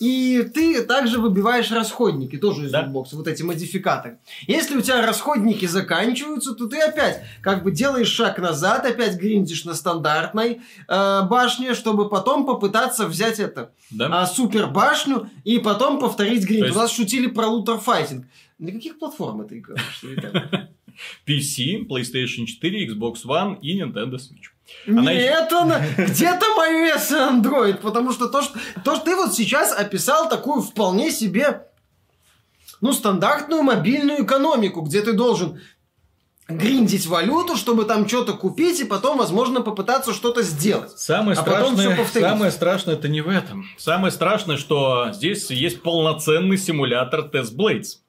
И 0.00 0.42
ты 0.54 0.82
также 0.82 1.18
выбиваешь 1.20 1.70
расходники, 1.70 2.36
тоже 2.36 2.66
из 2.66 2.72
Да. 2.72 2.82
лутбокса, 2.82 3.16
вот 3.16 3.28
эти 3.28 3.42
модификаторы. 3.42 4.18
Если 4.46 4.76
у 4.76 4.80
тебя 4.80 5.04
расходники 5.06 5.66
заканчиваются, 5.66 6.54
то 6.54 6.66
ты 6.66 6.80
опять 6.80 7.22
как 7.42 7.62
бы 7.62 7.70
делаешь 7.70 8.08
шаг 8.08 8.38
назад, 8.38 8.84
опять 8.86 9.16
гриндишь 9.16 9.64
на 9.64 9.74
стандартной 9.74 10.60
э, 10.88 11.22
башне, 11.28 11.74
чтобы 11.74 12.08
потом 12.08 12.44
попытаться 12.46 13.06
взять 13.06 13.38
это 13.38 13.70
да? 13.90 14.22
а, 14.22 14.26
супер 14.26 14.66
башню 14.66 15.28
и 15.44 15.58
потом 15.58 15.98
повторить 16.00 16.44
гринд. 16.44 16.64
Есть- 16.66 16.76
У 16.76 16.80
нас 16.80 16.92
шутили 16.92 17.26
про 17.28 17.46
лутер 17.46 17.78
файтинг. 17.78 18.26
На 18.58 18.72
каких 18.72 18.98
платформах 18.98 19.48
ты 19.48 19.58
играешь? 19.58 20.02
PC, 21.26 21.86
PlayStation 21.88 22.46
4, 22.46 22.88
Xbox 22.88 23.24
One 23.26 23.58
и 23.60 23.80
Nintendo 23.80 24.14
Switch. 24.14 24.50
Она 24.86 25.12
Нет, 25.12 25.52
он 25.52 25.72
где-то 25.96 26.46
iOS 26.58 27.10
и 27.10 27.42
Android, 27.42 27.76
потому 27.78 28.12
что 28.12 28.28
то, 28.28 28.42
что 28.42 28.58
то, 28.84 28.96
что 28.96 29.04
ты 29.04 29.16
вот 29.16 29.34
сейчас 29.34 29.72
описал 29.72 30.28
такую 30.28 30.62
вполне 30.62 31.10
себе 31.10 31.66
ну, 32.80 32.92
стандартную 32.92 33.62
мобильную 33.62 34.24
экономику, 34.24 34.82
где 34.82 35.00
ты 35.00 35.14
должен 35.14 35.60
гриндить 36.48 37.06
валюту, 37.06 37.56
чтобы 37.56 37.84
там 37.84 38.06
что-то 38.06 38.34
купить 38.34 38.80
и 38.80 38.84
потом, 38.84 39.18
возможно, 39.18 39.62
попытаться 39.62 40.12
что-то 40.12 40.42
сделать. 40.42 40.90
Самое 40.98 41.38
А 41.38 41.40
страшное, 41.40 42.04
самое 42.06 42.50
страшное 42.50 42.94
это 42.96 43.08
не 43.08 43.22
в 43.22 43.28
этом. 43.28 43.64
Самое 43.78 44.12
страшное, 44.12 44.58
что 44.58 45.10
здесь 45.12 45.50
есть 45.50 45.82
полноценный 45.82 46.58
симулятор 46.58 47.30
Test 47.32 47.56
Blades. 47.56 48.00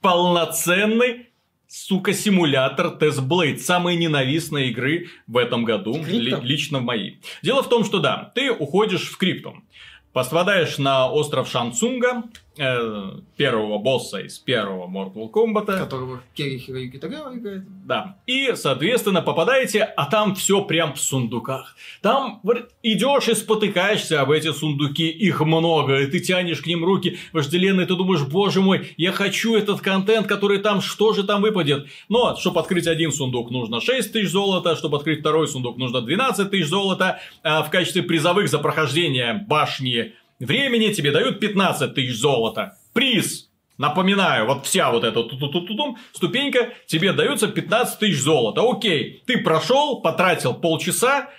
Полноценный, 0.00 1.29
сука, 1.70 2.12
симулятор 2.12 2.96
Test 3.00 3.26
Blades. 3.26 3.58
Самые 3.58 3.96
ненавистные 3.96 4.70
игры 4.70 5.08
в 5.26 5.36
этом 5.36 5.64
году, 5.64 5.94
ли- 6.04 6.36
лично 6.42 6.80
в 6.80 6.82
мои. 6.82 7.14
Дело 7.42 7.62
в 7.62 7.68
том, 7.68 7.84
что 7.84 8.00
да, 8.00 8.32
ты 8.34 8.50
уходишь 8.50 9.08
в 9.08 9.16
крипту. 9.16 9.54
Попадаешь 10.12 10.78
на 10.78 11.08
остров 11.08 11.48
Шансунга, 11.48 12.24
э, 12.56 13.10
первого 13.36 13.78
босса 13.78 14.18
из 14.18 14.38
первого 14.38 14.86
Mortal 14.86 15.30
Kombat. 15.30 15.78
Которого 15.78 16.20
Керри 16.34 16.58
Хироюки 16.58 16.98
Тагава 16.98 17.34
играет. 17.34 17.64
Да. 17.86 18.16
И, 18.26 18.52
соответственно, 18.54 19.22
попадаете, 19.22 19.82
а 19.82 20.06
там 20.06 20.34
все 20.34 20.62
прям 20.64 20.94
в 20.94 21.00
сундуках. 21.00 21.76
Там 22.02 22.40
идешь 22.82 23.28
и 23.28 23.34
спотыкаешься 23.34 24.20
об 24.20 24.30
эти 24.30 24.52
сундуки, 24.52 25.08
их 25.08 25.40
много, 25.40 26.00
и 26.00 26.06
ты 26.06 26.20
тянешь 26.20 26.60
к 26.60 26.66
ним 26.66 26.84
руки 26.84 27.18
вожделенные, 27.32 27.86
ты 27.86 27.94
думаешь, 27.94 28.22
боже 28.22 28.60
мой, 28.60 28.94
я 28.96 29.12
хочу 29.12 29.56
этот 29.56 29.80
контент, 29.80 30.26
который 30.26 30.58
там, 30.58 30.80
что 30.80 31.12
же 31.12 31.24
там 31.24 31.42
выпадет. 31.42 31.86
Но, 32.08 32.36
чтобы 32.36 32.60
открыть 32.60 32.86
один 32.86 33.12
сундук, 33.12 33.50
нужно 33.50 33.80
6 33.80 34.12
тысяч 34.12 34.30
золота, 34.30 34.76
чтобы 34.76 34.96
открыть 34.98 35.20
второй 35.20 35.48
сундук, 35.48 35.76
нужно 35.78 36.00
12 36.00 36.50
тысяч 36.50 36.66
золота. 36.66 37.20
А 37.42 37.62
в 37.62 37.70
качестве 37.70 38.02
призовых 38.02 38.48
за 38.48 38.58
прохождение 38.58 39.44
башни 39.48 40.14
времени 40.40 40.92
тебе 40.92 41.12
дают 41.12 41.40
15 41.40 41.94
тысяч 41.94 42.16
золота. 42.16 42.76
Приз! 42.92 43.50
Напоминаю, 43.78 44.46
вот 44.46 44.66
вся 44.66 44.90
вот 44.90 45.04
эта 45.04 45.22
ту-ту-ту-тум 45.22 45.96
ступенька, 46.12 46.74
тебе 46.86 47.14
дается 47.14 47.48
15 47.48 47.98
тысяч 47.98 48.20
золота. 48.20 48.60
Окей, 48.62 49.22
ты 49.26 49.38
прошел, 49.38 50.02
потратил 50.02 50.52
полчаса, 50.52 51.30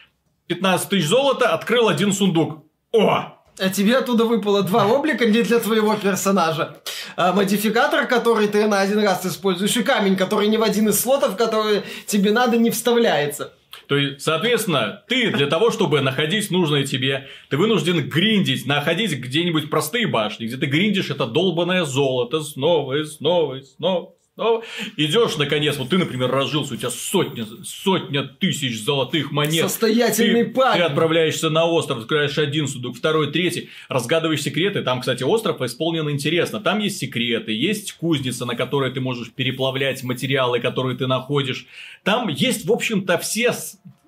15 0.48 0.90
тысяч 0.90 1.06
золота, 1.06 1.54
открыл 1.54 1.88
один 1.88 2.12
сундук. 2.12 2.66
О! 2.94 3.38
А 3.60 3.70
тебе 3.70 3.98
оттуда 3.98 4.26
выпало 4.26 4.64
два 4.64 4.88
облика 4.88 5.26
не 5.26 5.44
для 5.44 5.60
твоего 5.60 5.96
персонажа. 5.96 6.78
А, 7.16 7.32
модификатор, 7.32 8.08
который 8.08 8.48
ты 8.48 8.66
на 8.66 8.82
один 8.82 9.04
раз 9.04 9.24
используешь, 9.24 9.78
и 9.78 9.84
камень, 9.84 10.16
который 10.16 10.48
ни 10.48 10.58
в 10.58 10.64
один 10.64 10.90
из 10.90 11.00
слотов, 11.00 11.38
который 11.38 11.84
тебе 12.08 12.32
надо, 12.32 12.58
не 12.58 12.72
вставляется. 12.72 13.54
То 13.88 13.98
есть, 13.98 14.22
соответственно, 14.22 15.04
ты 15.08 15.32
для 15.32 15.48
того, 15.48 15.72
чтобы 15.72 16.02
находить 16.02 16.52
нужное 16.52 16.86
тебе, 16.86 17.28
ты 17.50 17.58
вынужден 17.58 18.10
гриндить, 18.10 18.66
находить 18.66 19.14
где-нибудь 19.14 19.70
простые 19.70 20.08
башни, 20.08 20.46
где 20.46 20.58
ты 20.58 20.66
гриндишь 20.66 21.10
это 21.10 21.26
долбанное 21.26 21.84
золото 21.86 22.42
снова 22.42 22.94
и 22.94 23.06
снова 23.06 23.56
и 23.56 23.62
снова. 23.64 24.14
Снова. 24.36 24.64
Идешь, 24.98 25.38
наконец, 25.38 25.78
вот 25.78 25.90
ты, 25.90 25.98
например, 25.98 26.30
разжился, 26.32 26.74
у 26.74 26.78
тебя 26.78 26.90
сотня, 26.90 27.46
сотня 27.64 28.24
тысяч 28.24 28.82
золотых 28.82 29.32
монет. 29.32 29.70
Состоятельный 29.70 30.46
ты, 30.46 30.52
парень. 30.52 30.80
Ты 30.80 30.84
отправляешься 30.84 31.50
на 31.50 31.66
остров, 31.66 32.00
открываешь 32.00 32.38
один 32.38 32.68
сундук, 32.68 32.98
второй, 32.98 33.32
третий, 33.32 33.70
разгадываешь 33.90 34.42
секреты. 34.42 34.82
Там, 34.82 35.02
кстати, 35.02 35.24
остров 35.24 35.62
исполнен 35.62 36.10
интересно. 36.10 36.60
Там 36.60 36.80
есть 36.80 36.98
секреты, 36.98 37.52
есть 37.52 37.94
кузница, 37.94 38.46
на 38.46 38.56
которой 38.56 38.92
ты 38.92 39.02
можешь 39.02 39.32
переплавлять 39.32 40.04
материалы, 40.04 40.60
которые 40.60 40.98
ты 40.98 41.08
находишь. 41.08 41.68
Там 42.04 42.28
есть, 42.28 42.66
в 42.66 42.72
общем-то, 42.72 43.18
все 43.18 43.54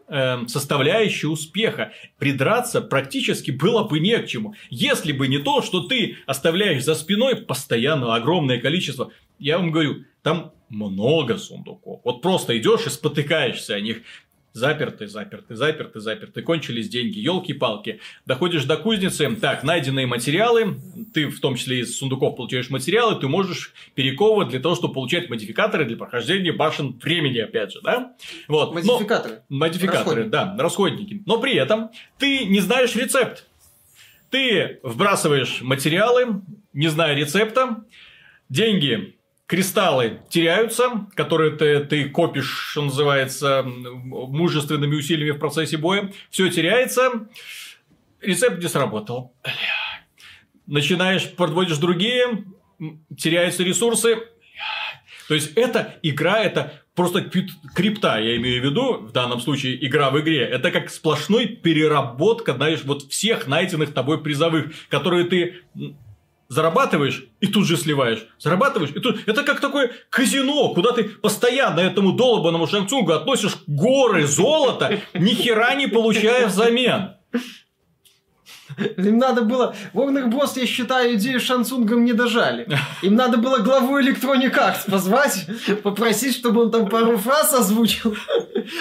эм, 0.07 0.47
составляющие 0.47 1.29
успеха. 1.29 1.91
Придраться 2.17 2.81
практически 2.81 3.51
было 3.51 3.83
бы 3.83 3.99
не 3.99 4.17
к 4.17 4.27
чему. 4.27 4.55
Если 4.69 5.11
бы 5.11 5.27
не 5.27 5.39
то, 5.39 5.61
что 5.61 5.81
ты 5.81 6.17
оставляешь 6.25 6.83
за 6.83 6.95
спиной 6.95 7.35
постоянно 7.35 8.15
огромное 8.15 8.59
количество. 8.59 9.11
Я 9.39 9.57
вам 9.57 9.71
говорю, 9.71 10.05
там 10.23 10.53
много 10.69 11.37
сундуков. 11.37 12.01
Вот 12.03 12.21
просто 12.21 12.57
идешь 12.57 12.87
и 12.87 12.89
спотыкаешься 12.89 13.75
о 13.75 13.79
них. 13.81 14.01
Заперты, 14.55 15.07
заперты, 15.07 15.55
заперты, 15.55 15.99
заперты. 15.99 16.43
Кончились 16.43 16.87
деньги, 16.87 17.17
елки-палки. 17.17 17.99
Доходишь 18.27 18.65
до 18.65 18.77
кузницы. 18.77 19.35
Так, 19.35 19.63
найденные 19.63 20.05
материалы. 20.05 20.79
Ты 21.11 21.27
в 21.27 21.39
том 21.39 21.55
числе 21.55 21.79
из 21.79 21.97
сундуков 21.97 22.35
получаешь 22.35 22.69
материалы. 22.69 23.19
Ты 23.19 23.27
можешь 23.27 23.73
перековывать 23.95 24.49
для 24.49 24.59
того, 24.59 24.75
чтобы 24.75 24.93
получать 24.93 25.27
модификаторы 25.27 25.85
для 25.85 25.97
прохождения 25.97 26.51
башен 26.51 26.93
времени, 27.01 27.39
опять 27.39 27.71
же, 27.73 27.81
да? 27.81 28.13
Вот. 28.47 28.75
Но- 28.75 28.93
Модификаторы. 28.93 29.41
Модификаторы, 29.49 30.23
Расходники. 30.25 30.29
да, 30.29 30.55
расходники. 30.59 31.23
Но 31.25 31.39
при 31.39 31.55
этом 31.55 31.89
ты 32.19 32.45
не 32.45 32.59
знаешь 32.59 32.95
рецепт. 32.95 33.47
Ты 34.29 34.79
вбрасываешь 34.83 35.61
материалы, 35.61 36.41
не 36.73 36.89
зная 36.89 37.15
рецепта, 37.15 37.85
деньги, 38.49 39.17
кристаллы 39.53 40.21
теряются, 40.29 41.05
которые 41.13 41.51
ты, 41.51 41.85
ты 41.85 42.09
копишь, 42.09 42.71
что 42.71 42.81
называется, 42.81 43.61
мужественными 43.63 44.95
усилиями 44.95 45.29
в 45.29 45.37
процессе 45.37 45.77
боя. 45.77 46.11
Все 46.31 46.49
теряется, 46.49 47.27
рецепт 48.19 48.63
не 48.63 48.67
сработал. 48.67 49.35
Начинаешь, 50.65 51.29
подводишь 51.33 51.77
другие, 51.77 52.45
теряются 53.15 53.61
ресурсы. 53.61 54.15
То 55.27 55.35
есть, 55.35 55.55
эта 55.55 55.99
игра, 56.01 56.39
это 56.39 56.81
просто 56.95 57.21
крипта, 57.21 58.19
я 58.19 58.35
имею 58.37 58.59
в 58.59 58.65
виду, 58.65 58.93
в 59.01 59.11
данном 59.11 59.39
случае 59.39 59.85
игра 59.85 60.09
в 60.09 60.19
игре. 60.19 60.45
Это 60.45 60.71
как 60.71 60.89
сплошной 60.89 61.45
переработка, 61.45 62.55
знаешь, 62.55 62.83
вот 62.85 63.03
всех 63.03 63.45
найденных 63.45 63.93
тобой 63.93 64.23
призовых, 64.23 64.71
которые 64.89 65.25
ты 65.25 65.61
зарабатываешь 66.53 67.25
и 67.41 67.47
тут 67.47 67.67
же 67.67 67.77
сливаешь. 67.77 68.25
Зарабатываешь 68.39 68.91
и 68.95 68.99
тут... 68.99 69.27
Это 69.27 69.43
как 69.43 69.59
такое 69.59 69.91
казино, 70.09 70.73
куда 70.73 70.91
ты 70.91 71.03
постоянно 71.05 71.79
этому 71.79 72.13
долбанному 72.13 72.67
шанцугу 72.67 73.11
относишь 73.11 73.57
горы 73.67 74.25
золота, 74.27 74.99
ни 75.13 75.33
хера 75.33 75.75
не 75.75 75.87
получая 75.87 76.47
взамен. 76.47 77.15
Им 78.97 79.17
надо 79.17 79.41
было... 79.41 79.75
Warner 79.93 80.29
Bros, 80.29 80.51
я 80.55 80.65
считаю, 80.65 81.15
идею 81.15 81.39
Шансунгом 81.39 82.05
не 82.05 82.13
дожали. 82.13 82.67
Им 83.01 83.15
надо 83.15 83.37
было 83.37 83.59
главу 83.59 83.99
Electronic 83.99 84.53
Arts 84.55 84.89
позвать, 84.89 85.45
попросить, 85.83 86.35
чтобы 86.35 86.63
он 86.63 86.71
там 86.71 86.89
пару 86.89 87.17
фраз 87.17 87.53
озвучил. 87.53 88.15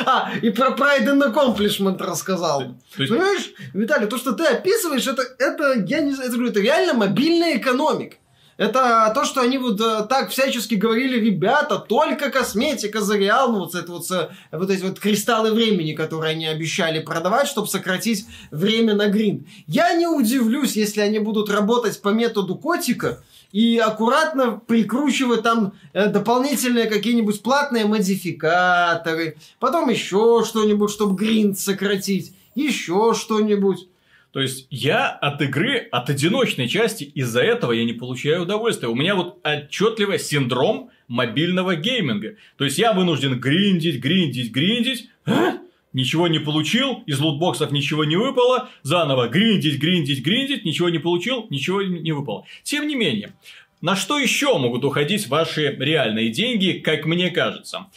А, 0.07 0.31
и 0.41 0.51
про 0.51 0.69
Pride 0.71 1.07
and 1.07 1.33
Accomplishment 1.33 1.99
рассказал. 1.99 2.77
Понимаешь, 2.97 3.51
Виталий, 3.75 4.07
то, 4.07 4.17
что 4.17 4.33
ты 4.33 4.45
описываешь, 4.45 5.07
это, 5.07 5.23
это 5.39 5.85
я 5.87 6.01
не 6.01 6.13
это, 6.13 6.43
это 6.45 6.61
реально 6.61 6.95
мобильная 6.95 7.57
экономика. 7.57 8.17
Это 8.57 9.11
то, 9.15 9.25
что 9.25 9.41
они 9.41 9.59
вот 9.59 9.81
э, 9.81 10.07
так 10.09 10.31
всячески 10.31 10.75
говорили, 10.75 11.19
ребята, 11.19 11.79
только 11.79 12.31
косметика 12.31 13.01
за 13.01 13.17
реал, 13.17 13.53
ну 13.53 13.61
вот, 13.61 13.75
это 13.75 13.93
вот, 13.93 14.05
вот 14.53 14.71
эти 14.71 14.83
вот 14.83 15.01
кристаллы 15.01 15.53
времени, 15.53 15.95
которые 15.95 16.33
они 16.33 16.47
обещали 16.47 17.01
продавать, 17.01 17.49
чтобы 17.49 17.69
сократить 17.69 18.27
время 18.51 18.95
на 18.95 19.09
грин. 19.09 19.47
Я 19.67 19.95
не 19.95 20.07
удивлюсь, 20.07 20.77
если 20.77 21.01
они 21.01 21.19
будут 21.19 21.51
работать 21.51 22.01
по 22.03 22.11
методу 22.11 22.57
котика, 22.57 23.23
и 23.53 23.77
аккуратно 23.79 24.61
прикручивать 24.67 25.43
там 25.43 25.75
э, 25.93 26.09
дополнительные 26.09 26.87
какие-нибудь 26.87 27.43
платные 27.43 27.85
модификаторы, 27.85 29.37
потом 29.61 29.91
еще 29.91 30.43
что-нибудь, 30.47 30.91
чтобы 30.91 31.17
гринд 31.17 31.59
сократить, 31.59 32.35
еще 32.55 33.15
что-нибудь. 33.15 33.89
То 34.33 34.41
есть 34.41 34.67
я 34.71 35.09
от 35.09 35.43
игры, 35.43 35.89
от 35.91 36.09
одиночной 36.09 36.67
части, 36.67 37.05
из-за 37.05 37.43
этого 37.43 37.73
я 37.73 37.85
не 37.85 37.93
получаю 37.93 38.43
удовольствия. 38.43 38.89
У 38.89 38.95
меня 38.95 39.15
вот 39.15 39.39
отчетливо 39.45 40.19
синдром 40.19 40.91
мобильного 41.07 41.77
гейминга. 41.77 42.37
То 42.57 42.65
есть 42.65 42.79
я 42.79 42.95
вынужден 42.95 43.39
гриндить, 43.39 44.01
гриндить, 44.01 44.51
гриндить. 44.51 45.11
А? 45.27 45.59
Ничего 45.93 46.29
не 46.29 46.39
получил, 46.39 47.03
из 47.05 47.21
лутбоксов 47.21 47.71
ничего 47.71 48.07
не 48.07 48.17
выпало, 48.17 48.71
заново 48.83 49.29
гриндить, 49.29 49.79
гриндить, 49.79 50.25
гриндить, 50.25 50.65
ничего 50.65 50.89
не 50.89 50.99
получил, 50.99 51.47
ничего 51.51 51.83
не 51.83 52.13
выпало. 52.13 52.47
Тем 52.63 52.87
не 52.89 52.95
менее, 52.95 53.35
на 53.83 53.95
что 53.95 54.19
еще 54.19 54.57
могут 54.57 54.85
уходить 54.85 55.29
ваши 55.29 55.77
реальные 55.79 56.31
деньги, 56.31 56.81
как 56.83 57.05
мне 57.05 57.31
кажется? 57.31 57.89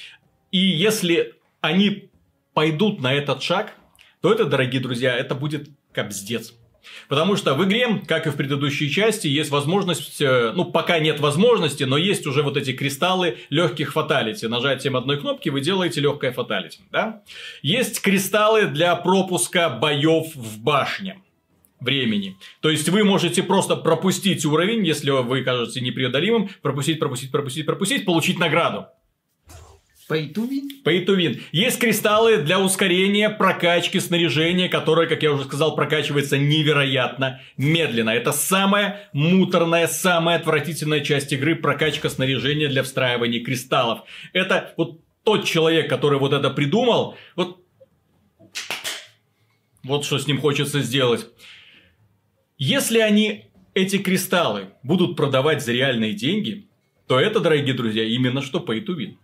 И 0.52 0.58
если 0.58 1.36
они 1.62 2.10
пойдут 2.54 3.02
на 3.02 3.14
этот 3.14 3.42
шаг, 3.42 3.76
то 4.22 4.34
это, 4.34 4.44
дорогие 4.44 4.82
друзья, 4.82 5.16
это 5.16 5.36
будет 5.36 5.70
капздец. 5.96 6.54
Потому 7.08 7.36
что 7.36 7.56
в 7.56 7.64
игре, 7.66 8.02
как 8.08 8.28
и 8.28 8.30
в 8.30 8.36
предыдущей 8.36 8.90
части, 8.90 9.28
есть 9.28 9.50
возможность, 9.50 10.22
э, 10.22 10.52
ну 10.56 10.66
пока 10.66 11.00
нет 11.00 11.20
возможности, 11.20 11.84
но 11.84 11.98
есть 11.98 12.26
уже 12.28 12.44
вот 12.44 12.58
эти 12.58 12.74
кристаллы 12.74 13.38
легких 13.50 13.94
фаталити. 13.94 14.46
Нажатием 14.46 14.96
одной 14.96 15.20
кнопки 15.20 15.50
вы 15.50 15.62
делаете 15.62 16.02
легкое 16.02 16.32
фаталити, 16.32 16.82
да? 16.92 17.24
Есть 17.62 18.02
кристаллы 18.02 18.66
для 18.68 18.96
пропуска 18.96 19.70
боев 19.70 20.36
в 20.36 20.60
башне 20.62 21.22
времени. 21.80 22.38
То 22.62 22.70
есть 22.70 22.90
вы 22.90 23.04
можете 23.04 23.44
просто 23.44 23.76
пропустить 23.76 24.46
уровень, 24.46 24.86
если 24.86 25.12
вы 25.12 25.44
кажете 25.44 25.82
непреодолимым, 25.82 26.50
пропустить, 26.62 27.00
пропустить, 27.00 27.32
пропустить, 27.32 27.66
пропустить, 27.66 28.06
получить 28.06 28.40
награду. 28.40 28.88
Pay. 30.08 31.42
Есть 31.52 31.80
кристаллы 31.80 32.38
для 32.38 32.60
ускорения 32.60 33.30
прокачки 33.30 34.00
снаряжения, 34.00 34.70
которое, 34.70 35.08
как 35.08 35.24
я 35.24 35.32
уже 35.32 35.46
сказал, 35.46 35.76
прокачивается 35.76 36.38
невероятно 36.38 37.42
медленно. 37.58 38.12
Это 38.12 38.32
самая 38.32 39.10
муторная, 39.14 39.88
самая 39.88 40.38
отвратительная 40.38 41.02
часть 41.02 41.34
игры 41.34 41.56
прокачка 41.56 42.10
снаряжения 42.10 42.68
для 42.68 42.84
встраивания 42.84 43.44
кристаллов. 43.44 44.02
Это 44.34 44.74
вот 44.78 45.02
тот 45.24 45.46
человек, 45.46 45.90
который 45.90 46.20
вот 46.20 46.34
это 46.34 46.52
придумал, 46.52 47.16
вот 47.36 47.62
вот 49.84 50.04
что 50.04 50.18
с 50.18 50.28
ним 50.28 50.40
хочется 50.40 50.82
сделать. 50.82 51.28
Если 52.58 53.00
они 53.00 53.52
эти 53.74 53.98
кристаллы 53.98 54.70
будут 54.82 55.16
продавать 55.16 55.64
за 55.64 55.74
реальные 55.74 56.14
деньги, 56.14 56.68
то 57.08 57.20
это, 57.20 57.40
дорогие 57.40 57.76
друзья, 57.76 58.04
именно 58.04 58.42
что 58.42 58.60
pay 58.60 58.84
to 58.84 58.96
win. 58.98 59.18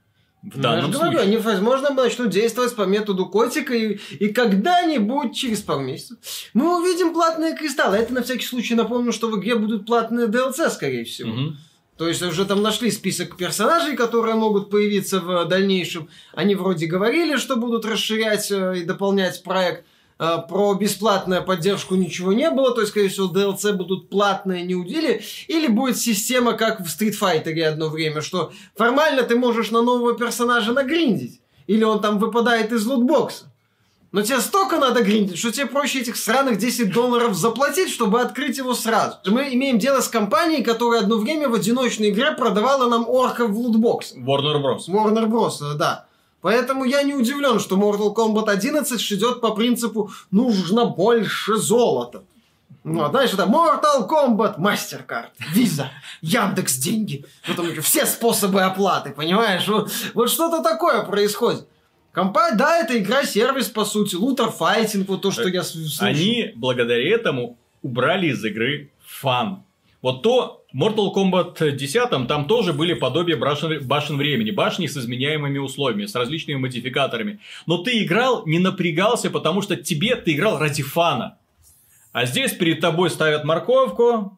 В 0.44 0.60
данном 0.60 0.92
случае. 0.92 1.12
Говорю, 1.12 1.20
они, 1.20 1.38
возможно, 1.38 1.92
начнут 1.92 2.30
действовать 2.30 2.76
по 2.76 2.84
методу 2.84 3.28
котика, 3.28 3.76
и, 3.76 4.00
и 4.20 4.30
когда-нибудь, 4.30 5.36
через 5.36 5.60
пару 5.62 5.82
месяцев, 5.82 6.18
мы 6.54 6.82
увидим 6.82 7.14
платные 7.14 7.56
кристаллы. 7.56 7.98
Это 7.98 8.14
на 8.14 8.24
всякий 8.24 8.46
случай 8.46 8.74
напомню, 8.74 9.12
что 9.12 9.30
в 9.30 9.40
игре 9.40 9.56
будут 9.56 9.86
платные 9.86 10.28
DLC, 10.28 10.70
скорее 10.72 11.04
всего. 11.04 11.32
Угу. 11.32 11.54
То 11.98 12.08
есть 12.08 12.24
уже 12.24 12.46
там 12.46 12.64
нашли 12.64 12.90
список 12.90 13.38
персонажей, 13.38 13.96
которые 13.96 14.34
могут 14.34 14.72
появиться 14.72 15.20
в 15.20 15.46
дальнейшем. 15.46 16.10
Они 16.34 16.56
вроде 16.56 16.88
говорили, 16.88 17.38
что 17.38 17.58
будут 17.58 17.86
расширять 17.86 18.50
э, 18.52 18.80
и 18.80 18.84
дополнять 18.84 19.44
проект. 19.44 19.86
Э, 20.24 20.38
про 20.48 20.76
бесплатную 20.76 21.44
поддержку 21.44 21.96
ничего 21.96 22.32
не 22.32 22.52
было, 22.52 22.76
то 22.76 22.82
есть, 22.82 22.92
скорее 22.92 23.10
всего, 23.10 23.26
DLC 23.26 23.74
будут 23.74 24.12
платные, 24.12 24.62
не 24.62 24.76
удели, 24.76 25.24
или 25.48 25.66
будет 25.66 25.98
система, 25.98 26.54
как 26.54 26.80
в 26.80 26.84
Street 26.84 27.16
Fighter 27.20 27.60
одно 27.64 27.90
время, 27.90 28.22
что 28.22 28.52
формально 28.76 29.24
ты 29.24 29.36
можешь 29.36 29.72
на 29.72 29.82
нового 29.82 30.14
персонажа 30.14 30.74
нагриндить, 30.74 31.42
или 31.66 31.84
он 31.84 32.02
там 32.02 32.20
выпадает 32.20 32.72
из 32.72 32.86
лутбокса. 32.86 33.52
Но 34.12 34.22
тебе 34.22 34.42
столько 34.42 34.78
надо 34.78 35.02
гриндить, 35.02 35.40
что 35.40 35.52
тебе 35.52 35.66
проще 35.66 36.02
этих 36.02 36.16
сраных 36.18 36.60
10 36.60 36.94
долларов 36.94 37.34
заплатить, 37.34 37.90
чтобы 37.90 38.22
открыть 38.22 38.60
его 38.60 38.76
сразу. 38.76 39.18
Мы 39.26 39.52
имеем 39.56 39.80
дело 39.80 40.02
с 40.02 40.08
компанией, 40.08 40.62
которая 40.62 41.02
одно 41.02 41.18
время 41.18 41.50
в 41.50 41.56
одиночной 41.56 42.12
игре 42.12 42.34
продавала 42.34 42.88
нам 42.88 43.10
орков 43.10 43.50
в 43.50 43.58
лутбокс. 43.58 44.14
Warner 44.16 44.62
Bros. 44.62 44.88
Warner 44.88 45.26
Bros, 45.28 45.74
да. 45.80 46.06
Поэтому 46.42 46.86
я 46.86 47.04
не 47.04 47.14
удивлен, 47.14 47.60
что 47.60 47.78
Mortal 47.78 48.16
Kombat 48.16 48.50
11 48.50 49.12
идет 49.12 49.42
по 49.42 49.52
принципу 49.52 50.12
«нужно 50.32 50.86
больше 50.86 51.58
золота». 51.58 52.24
Ну, 52.84 53.04
а 53.04 53.10
знаешь, 53.10 53.32
это 53.32 53.44
Mortal 53.44 54.10
Kombat, 54.10 54.58
MasterCard, 54.58 55.30
Visa, 55.56 55.86
Яндекс 56.22 56.78
деньги. 56.78 57.26
Потом 57.48 57.70
еще 57.70 57.82
все 57.82 58.08
способы 58.08 58.62
оплаты, 58.62 59.12
понимаешь? 59.12 59.68
Вот, 59.68 59.92
вот 60.16 60.32
что-то 60.32 60.64
такое 60.64 61.04
происходит. 61.04 61.68
Компания, 62.12 62.58
да, 62.58 62.80
это 62.80 62.98
игра-сервис, 62.98 63.70
по 63.70 63.86
сути, 63.86 64.16
лутер 64.16 64.50
файтинг, 64.50 65.08
вот 65.08 65.22
то, 65.22 65.32
что 65.32 65.48
я 65.48 65.64
слышу. 65.64 66.04
Они 66.04 66.52
благодаря 66.56 67.16
этому 67.16 67.58
убрали 67.84 68.28
из 68.28 68.44
игры 68.44 68.90
фан. 69.06 69.64
Вот 70.02 70.24
то, 70.24 70.66
Mortal 70.74 71.14
Kombat 71.14 71.72
10 71.72 72.28
там 72.28 72.48
тоже 72.48 72.74
были 72.74 72.94
подобия 72.94 73.38
башен, 73.38 73.86
башен 73.86 74.18
времени, 74.18 74.52
башни 74.52 74.88
с 74.88 74.98
изменяемыми 74.98 75.60
условиями, 75.60 76.06
с 76.06 76.16
различными 76.16 76.58
модификаторами. 76.58 77.40
Но 77.68 77.78
ты 77.78 78.04
играл, 78.04 78.46
не 78.46 78.60
напрягался, 78.60 79.30
потому 79.30 79.62
что 79.62 79.76
тебе 79.76 80.16
ты 80.16 80.34
играл 80.34 80.58
ради 80.58 80.82
фана. 80.82 81.38
А 82.14 82.26
здесь 82.26 82.54
перед 82.54 82.82
тобой 82.82 83.10
ставят 83.10 83.44
морковку 83.44 84.38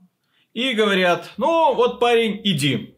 и 0.54 0.74
говорят, 0.74 1.32
ну 1.38 1.74
вот 1.76 2.00
парень, 2.00 2.42
иди. 2.44 2.93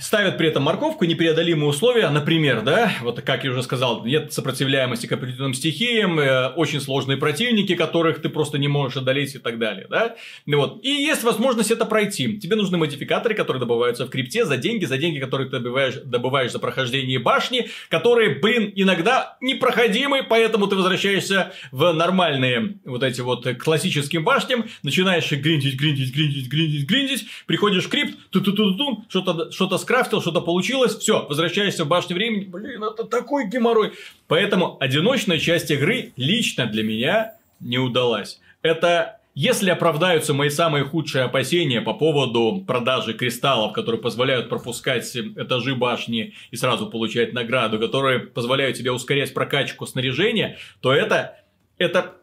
Ставят 0.00 0.38
при 0.38 0.48
этом 0.48 0.62
морковку, 0.62 1.04
непреодолимые 1.04 1.68
условия, 1.68 2.08
например, 2.08 2.62
да, 2.62 2.90
вот 3.02 3.20
как 3.20 3.44
я 3.44 3.50
уже 3.50 3.62
сказал, 3.62 4.04
нет 4.04 4.32
сопротивляемости 4.32 5.06
к 5.06 5.12
определенным 5.12 5.52
стихиям, 5.52 6.18
э, 6.18 6.48
очень 6.48 6.80
сложные 6.80 7.18
противники, 7.18 7.74
которых 7.74 8.22
ты 8.22 8.30
просто 8.30 8.56
не 8.56 8.66
можешь 8.66 8.96
одолеть 8.96 9.34
и 9.34 9.38
так 9.38 9.58
далее, 9.58 9.86
да, 9.90 10.16
вот, 10.46 10.82
и 10.82 10.88
есть 10.88 11.22
возможность 11.22 11.70
это 11.70 11.84
пройти. 11.84 12.38
Тебе 12.38 12.56
нужны 12.56 12.78
модификаторы, 12.78 13.34
которые 13.34 13.60
добываются 13.60 14.06
в 14.06 14.10
крипте 14.10 14.46
за 14.46 14.56
деньги, 14.56 14.86
за 14.86 14.96
деньги, 14.96 15.18
которые 15.18 15.50
ты 15.50 15.58
добываешь, 15.58 15.96
добываешь 16.02 16.52
за 16.52 16.58
прохождение 16.58 17.18
башни, 17.18 17.68
которые, 17.90 18.40
блин, 18.40 18.72
иногда 18.74 19.36
непроходимы, 19.42 20.24
поэтому 20.28 20.66
ты 20.66 20.76
возвращаешься 20.76 21.52
в 21.72 21.92
нормальные 21.92 22.78
вот 22.86 23.02
эти 23.02 23.20
вот 23.20 23.46
классическим 23.58 24.24
башням, 24.24 24.64
начинаешь 24.82 25.30
гриндить, 25.30 25.78
гриндить, 25.78 26.14
гриндить, 26.14 26.48
гриндить, 26.48 26.88
гриндить, 26.88 27.26
приходишь 27.46 27.84
в 27.84 27.90
крипт, 27.90 28.16
ту-ту-ту-ту, 28.30 29.04
что-то 29.08 29.52
что 29.52 29.57
что-то 29.57 29.57
скрафтил, 29.78 30.20
что-то 30.20 30.40
получилось, 30.40 30.96
все, 30.96 31.26
возвращаешься 31.26 31.84
в 31.84 31.88
башню 31.88 32.14
времени, 32.14 32.44
блин, 32.44 32.84
это 32.84 33.04
такой 33.04 33.48
геморрой. 33.48 33.92
Поэтому 34.28 34.76
одиночная 34.78 35.38
часть 35.38 35.70
игры 35.70 36.12
лично 36.16 36.66
для 36.66 36.84
меня 36.84 37.34
не 37.60 37.78
удалась. 37.78 38.40
Это 38.62 39.18
если 39.40 39.70
оправдаются 39.70 40.34
мои 40.34 40.48
самые 40.48 40.82
худшие 40.82 41.22
опасения 41.22 41.80
по 41.80 41.94
поводу 41.94 42.64
продажи 42.66 43.14
кристаллов, 43.14 43.72
которые 43.72 44.00
позволяют 44.00 44.48
пропускать 44.48 45.16
этажи 45.16 45.76
башни 45.76 46.34
и 46.50 46.56
сразу 46.56 46.90
получать 46.90 47.34
награду, 47.34 47.78
которые 47.78 48.18
позволяют 48.18 48.76
тебе 48.76 48.90
ускорять 48.90 49.32
прокачку 49.32 49.86
снаряжения, 49.86 50.58
то 50.80 50.92
это, 50.92 51.38
это 51.78 52.14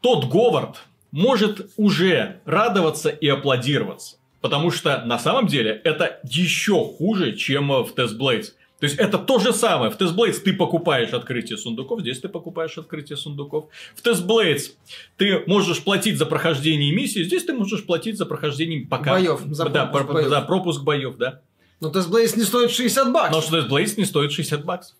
тот 0.00 0.26
Говард 0.26 0.84
может 1.10 1.72
уже 1.76 2.40
радоваться 2.44 3.08
и 3.08 3.26
аплодироваться. 3.26 4.17
Потому 4.40 4.70
что 4.70 5.04
на 5.04 5.18
самом 5.18 5.46
деле 5.46 5.80
это 5.84 6.20
еще 6.24 6.84
хуже, 6.84 7.34
чем 7.34 7.68
в 7.68 7.92
Test 7.96 8.18
Blades. 8.18 8.52
То 8.78 8.84
есть 8.84 8.96
это 8.96 9.18
то 9.18 9.40
же 9.40 9.52
самое. 9.52 9.90
В 9.90 9.98
Test 9.98 10.14
Blades 10.14 10.38
ты 10.38 10.52
покупаешь 10.52 11.12
открытие 11.12 11.58
сундуков, 11.58 12.00
здесь 12.00 12.20
ты 12.20 12.28
покупаешь 12.28 12.78
открытие 12.78 13.16
сундуков. 13.16 13.66
В 13.96 14.06
Test 14.06 14.24
Blades 14.24 14.72
ты 15.16 15.42
можешь 15.46 15.82
платить 15.82 16.16
за 16.16 16.26
прохождение 16.26 16.94
миссии, 16.94 17.24
здесь 17.24 17.44
ты 17.44 17.52
можешь 17.52 17.84
платить 17.84 18.16
за 18.16 18.26
прохождение 18.26 18.86
пока... 18.86 19.12
Боев. 19.12 19.40
За 19.50 19.68
да, 19.68 19.86
пропуск, 19.86 20.06
про, 20.06 20.14
боев. 20.14 20.28
За 20.28 20.40
пропуск 20.42 20.82
боев, 20.82 21.16
да. 21.16 21.40
Но 21.80 21.90
Test 21.90 22.08
Blades 22.08 22.36
не 22.36 22.44
стоит 22.44 22.70
60 22.70 23.12
баксов. 23.12 23.50
Но 23.50 23.58
Test 23.58 23.68
Blades 23.68 23.94
не 23.96 24.04
стоит 24.04 24.30
60 24.30 24.64
баксов. 24.64 24.96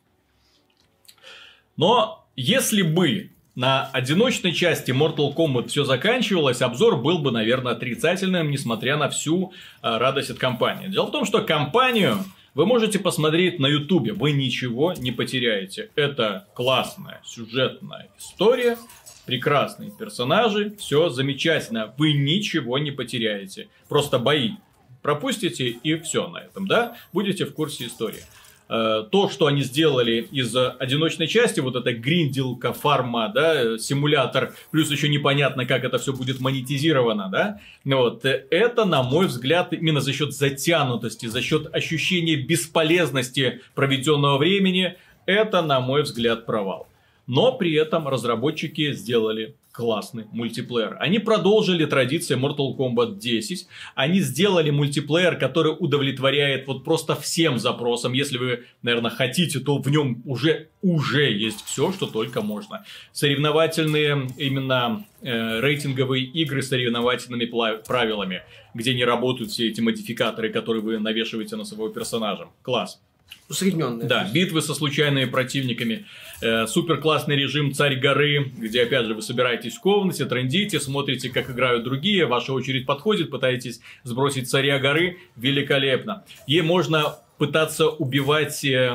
Но 1.77 2.27
если 2.35 2.83
бы 2.83 3.31
на 3.59 3.90
одиночной 3.92 4.53
части 4.53 4.92
Mortal 4.92 5.35
Kombat 5.35 5.66
все 5.66 5.83
заканчивалось, 5.83 6.62
обзор 6.62 6.97
был 6.97 7.18
бы, 7.18 7.33
наверное, 7.33 7.73
отрицательным, 7.73 8.53
несмотря 8.53 8.97
на 8.97 9.09
всю 9.09 9.53
э, 9.83 9.99
радость 9.99 10.31
от 10.31 10.38
компании. 10.38 10.87
Дело 10.87 11.07
в 11.07 11.11
том, 11.11 11.25
что 11.25 11.42
компанию 11.42 12.18
вы 12.55 12.66
можете 12.66 13.01
посмотреть 13.01 13.59
на 13.59 13.66
Ютубе, 13.66 14.12
вы 14.12 14.31
ничего 14.31 14.92
не 14.92 15.11
потеряете. 15.11 15.90
Это 15.97 16.47
классная 16.55 17.21
сюжетная 17.25 18.09
история, 18.16 18.79
прекрасные 19.27 19.90
персонажи, 19.90 20.77
все 20.79 21.09
замечательно, 21.09 21.92
вы 21.99 22.12
ничего 22.12 22.79
не 22.79 22.92
потеряете. 22.92 23.66
Просто 23.88 24.21
бои 24.21 24.53
пропустите 25.03 25.71
и 25.71 25.97
все 25.97 26.29
на 26.29 26.38
этом, 26.38 26.68
да? 26.68 26.97
Будете 27.12 27.44
в 27.44 27.53
курсе 27.53 27.87
истории. 27.87 28.23
Э, 28.70 29.04
то, 29.11 29.31
что 29.31 29.46
они 29.46 29.62
сделали 29.62 30.28
из 30.31 30.54
одиночной 30.54 31.26
части, 31.26 31.61
вот 31.61 31.74
эта 31.74 31.92
гриндилка, 31.92 32.74
фарма, 32.74 33.31
да, 33.35 33.78
симулятор, 33.78 34.54
плюс 34.70 34.90
еще 34.90 35.09
непонятно, 35.09 35.64
как 35.64 35.85
это 35.85 35.98
все 35.98 36.12
будет 36.12 36.40
монетизировано, 36.40 37.31
да, 37.31 37.61
вот, 37.85 38.24
это, 38.24 38.85
на 38.85 39.02
мой 39.02 39.26
взгляд, 39.26 39.72
именно 39.72 40.00
за 40.00 40.12
счет 40.12 40.35
затянутости, 40.35 41.26
за 41.26 41.40
счет 41.40 41.74
ощущения 41.74 42.37
бесполезности 42.37 43.62
проведенного 43.74 44.37
времени, 44.37 44.96
это, 45.24 45.62
на 45.62 45.81
мой 45.81 46.02
взгляд, 46.02 46.44
провал. 46.44 46.88
Но 47.29 47.53
при 47.53 47.75
этом 47.75 48.09
разработчики 48.09 48.93
сделали 48.93 49.55
классный 49.71 50.25
мультиплеер. 50.33 50.97
Они 50.99 51.21
продолжили 51.21 51.85
традиции 51.85 52.37
Mortal 52.37 52.77
Kombat 52.77 53.19
10. 53.19 53.69
Они 53.95 54.19
сделали 54.21 54.71
мультиплеер, 54.71 55.38
который 55.38 55.77
удовлетворяет 55.79 56.67
вот 56.67 56.83
просто 56.83 57.14
всем 57.14 57.61
запросам. 57.61 58.12
Если 58.12 58.38
вы, 58.38 58.64
наверное, 58.83 59.12
хотите, 59.12 59.61
то 59.61 59.79
в 59.79 59.88
нем 59.88 60.21
уже, 60.25 60.69
уже 60.83 61.31
есть 61.31 61.64
все, 61.64 61.93
что 61.93 62.07
только 62.07 62.43
можно. 62.43 62.85
Соревновательные 63.12 64.29
именно 64.37 65.05
э, 65.23 65.61
рейтинговые 65.61 66.25
игры 66.25 66.62
с 66.62 66.71
соревновательными 66.71 67.45
правилами, 67.87 68.43
где 68.75 68.95
не 68.95 69.05
работают 69.05 69.53
все 69.53 69.69
эти 69.69 69.81
модификаторы, 69.81 70.49
которые 70.49 70.83
вы 70.83 70.99
навешиваете 70.99 71.55
на 71.55 71.64
своего 71.64 71.88
персонажа. 71.88 72.49
Класс. 72.62 73.01
Усредненные. 73.49 74.07
Да, 74.07 74.29
битвы 74.33 74.61
со 74.61 74.75
случайными 74.75 75.25
противниками. 75.25 76.05
Э, 76.43 76.67
супер 76.67 76.99
классный 76.99 77.35
режим 77.35 77.73
Царь 77.73 77.99
горы, 77.99 78.53
где 78.57 78.83
опять 78.83 79.07
же 79.07 79.14
вы 79.14 79.23
собираетесь 79.23 79.77
в 79.77 79.81
комнате, 79.81 80.27
трендите, 80.27 80.79
смотрите, 80.81 81.31
как 81.31 81.51
играют 81.51 81.85
другие, 81.85 82.27
ваша 82.27 82.53
очередь 82.53 82.85
подходит, 82.85 83.31
пытаетесь 83.31 83.81
сбросить 84.05 84.51
царя 84.51 84.79
горы. 84.79 85.17
Великолепно. 85.37 86.25
И 86.47 86.61
можно 86.61 87.17
пытаться 87.38 87.88
убивать 87.88 88.62
э, 88.64 88.95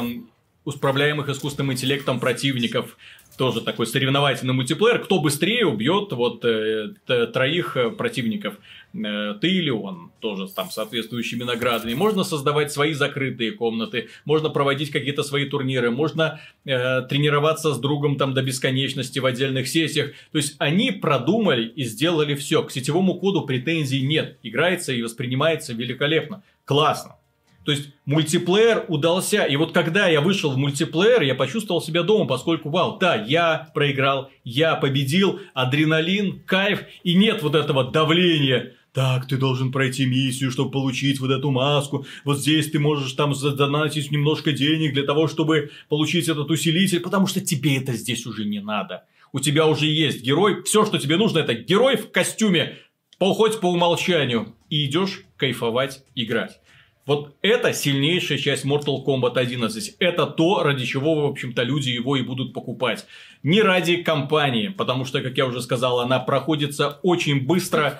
управляемых 0.65 1.29
искусственным 1.29 1.73
интеллектом 1.73 2.19
противников 2.19 2.97
тоже 3.37 3.61
такой 3.61 3.87
соревновательный 3.87 4.53
мультиплеер, 4.53 4.99
кто 4.99 5.19
быстрее 5.19 5.65
убьет 5.65 6.11
вот 6.11 6.43
э, 6.45 6.93
троих 7.33 7.77
э, 7.77 7.89
противников, 7.89 8.55
э, 8.93 9.35
ты 9.41 9.47
или 9.47 9.69
он, 9.69 10.11
тоже 10.19 10.47
там 10.47 10.69
соответствующими 10.69 11.43
наградами. 11.43 11.93
Можно 11.93 12.23
создавать 12.23 12.71
свои 12.71 12.93
закрытые 12.93 13.51
комнаты, 13.51 14.09
можно 14.25 14.49
проводить 14.49 14.91
какие-то 14.91 15.23
свои 15.23 15.45
турниры, 15.45 15.91
можно 15.91 16.39
э, 16.65 17.01
тренироваться 17.03 17.73
с 17.73 17.79
другом 17.79 18.17
там 18.17 18.33
до 18.33 18.41
бесконечности 18.41 19.19
в 19.19 19.25
отдельных 19.25 19.67
сессиях. 19.67 20.11
То 20.31 20.37
есть 20.37 20.55
они 20.59 20.91
продумали 20.91 21.65
и 21.67 21.83
сделали 21.83 22.35
все. 22.35 22.63
К 22.63 22.71
сетевому 22.71 23.19
коду 23.19 23.45
претензий 23.45 24.01
нет, 24.01 24.37
играется 24.43 24.93
и 24.93 25.01
воспринимается 25.01 25.73
великолепно, 25.73 26.43
классно. 26.65 27.15
То 27.65 27.71
есть 27.71 27.89
мультиплеер 28.05 28.85
удался. 28.87 29.43
И 29.43 29.55
вот 29.55 29.71
когда 29.71 30.07
я 30.07 30.21
вышел 30.21 30.51
в 30.51 30.57
мультиплеер, 30.57 31.21
я 31.21 31.35
почувствовал 31.35 31.81
себя 31.81 32.03
дома, 32.03 32.25
поскольку, 32.25 32.69
вау, 32.69 32.97
да, 32.99 33.15
я 33.15 33.69
проиграл, 33.73 34.29
я 34.43 34.75
победил, 34.75 35.39
адреналин, 35.53 36.41
кайф, 36.45 36.81
и 37.03 37.15
нет 37.15 37.41
вот 37.41 37.55
этого 37.55 37.89
давления. 37.89 38.73
Так, 38.93 39.27
ты 39.27 39.37
должен 39.37 39.71
пройти 39.71 40.05
миссию, 40.05 40.51
чтобы 40.51 40.69
получить 40.69 41.19
вот 41.19 41.31
эту 41.31 41.49
маску. 41.49 42.05
Вот 42.25 42.37
здесь 42.39 42.69
ты 42.69 42.77
можешь 42.77 43.13
там 43.13 43.33
задонатить 43.33 44.11
немножко 44.11 44.51
денег 44.51 44.93
для 44.93 45.03
того, 45.03 45.27
чтобы 45.27 45.71
получить 45.89 46.29
этот 46.29 46.51
усилитель, 46.51 46.99
потому 46.99 47.25
что 47.25 47.41
тебе 47.41 47.77
это 47.77 47.93
здесь 47.93 48.27
уже 48.27 48.45
не 48.45 48.59
надо. 48.59 49.05
У 49.31 49.39
тебя 49.39 49.65
уже 49.65 49.87
есть 49.87 50.21
герой. 50.21 50.61
Все, 50.63 50.85
что 50.85 50.99
тебе 50.99 51.17
нужно, 51.17 51.39
это 51.39 51.55
герой 51.55 51.97
в 51.97 52.11
костюме, 52.11 52.77
хоть 53.19 53.59
по 53.59 53.71
умолчанию. 53.71 54.53
И 54.69 54.85
идешь 54.85 55.23
кайфовать, 55.37 56.03
играть. 56.13 56.59
Вот 57.05 57.35
это 57.41 57.73
сильнейшая 57.73 58.37
часть 58.37 58.63
Mortal 58.63 59.03
Kombat 59.05 59.37
11. 59.37 59.97
Это 59.99 60.25
то, 60.25 60.63
ради 60.63 60.85
чего, 60.85 61.15
в 61.15 61.25
общем-то, 61.25 61.61
люди 61.63 61.89
его 61.89 62.15
и 62.15 62.21
будут 62.21 62.53
покупать. 62.53 63.05
Не 63.43 63.61
ради 63.61 63.97
компании, 63.97 64.69
потому 64.69 65.03
что, 65.03 65.21
как 65.21 65.37
я 65.37 65.45
уже 65.45 65.61
сказал, 65.61 65.99
она 65.99 66.19
проходится 66.19 66.99
очень 67.03 67.45
быстро. 67.45 67.99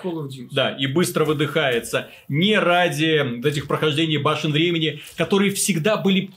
Да, 0.52 0.70
и 0.70 0.86
быстро 0.86 1.26
выдыхается. 1.26 2.08
Не 2.28 2.58
ради 2.58 3.46
этих 3.46 3.68
прохождений 3.68 4.16
башен 4.16 4.52
времени, 4.52 5.00
которые 5.18 5.50
всегда 5.50 5.98
были 5.98 6.30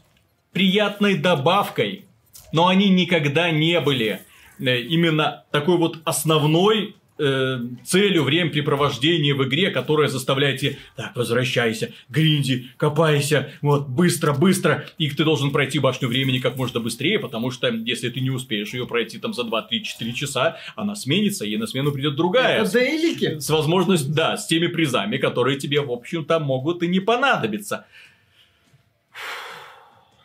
приятной 0.51 1.17
добавкой, 1.17 2.03
но 2.51 2.67
они 2.67 2.89
никогда 2.89 3.49
не 3.49 3.79
были 3.79 4.23
э, 4.59 4.81
именно 4.81 5.45
такой 5.51 5.77
вот 5.77 5.99
основной 6.03 6.96
э, 7.17 7.59
целью 7.85 8.23
времяпрепровождения 8.23 9.35
в 9.35 9.43
игре, 9.47 9.71
которая 9.71 10.07
заставляет 10.07 10.59
тебя, 10.59 10.75
так, 10.95 11.15
возвращайся, 11.15 11.91
гринди, 12.09 12.69
копайся, 12.77 13.51
вот, 13.61 13.87
быстро, 13.87 14.33
быстро, 14.33 14.85
и 14.97 15.09
ты 15.09 15.23
должен 15.23 15.51
пройти 15.51 15.79
башню 15.79 16.07
времени 16.07 16.39
как 16.39 16.57
можно 16.57 16.79
быстрее, 16.79 17.19
потому 17.19 17.51
что 17.51 17.67
если 17.69 18.09
ты 18.09 18.19
не 18.19 18.29
успеешь 18.29 18.73
ее 18.73 18.87
пройти 18.87 19.17
там 19.17 19.33
за 19.33 19.43
2, 19.43 19.61
3, 19.63 19.83
4 19.83 20.13
часа, 20.13 20.57
она 20.75 20.95
сменится, 20.95 21.45
и 21.45 21.57
на 21.57 21.67
смену 21.67 21.91
придет 21.91 22.15
другая. 22.15 22.61
Это 22.61 22.71
дейлики. 22.71 23.39
С 23.39 23.49
возможностью, 23.49 24.13
да, 24.13 24.37
с 24.37 24.47
теми 24.47 24.67
призами, 24.67 25.17
которые 25.17 25.57
тебе, 25.59 25.81
в 25.81 25.91
общем-то, 25.91 26.39
могут 26.39 26.83
и 26.83 26.87
не 26.87 26.99
понадобиться. 26.99 27.85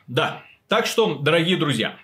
Да, 0.07 0.43
так 0.69 0.87
что, 0.87 1.17
дорогие 1.17 1.57
друзья, 1.57 1.97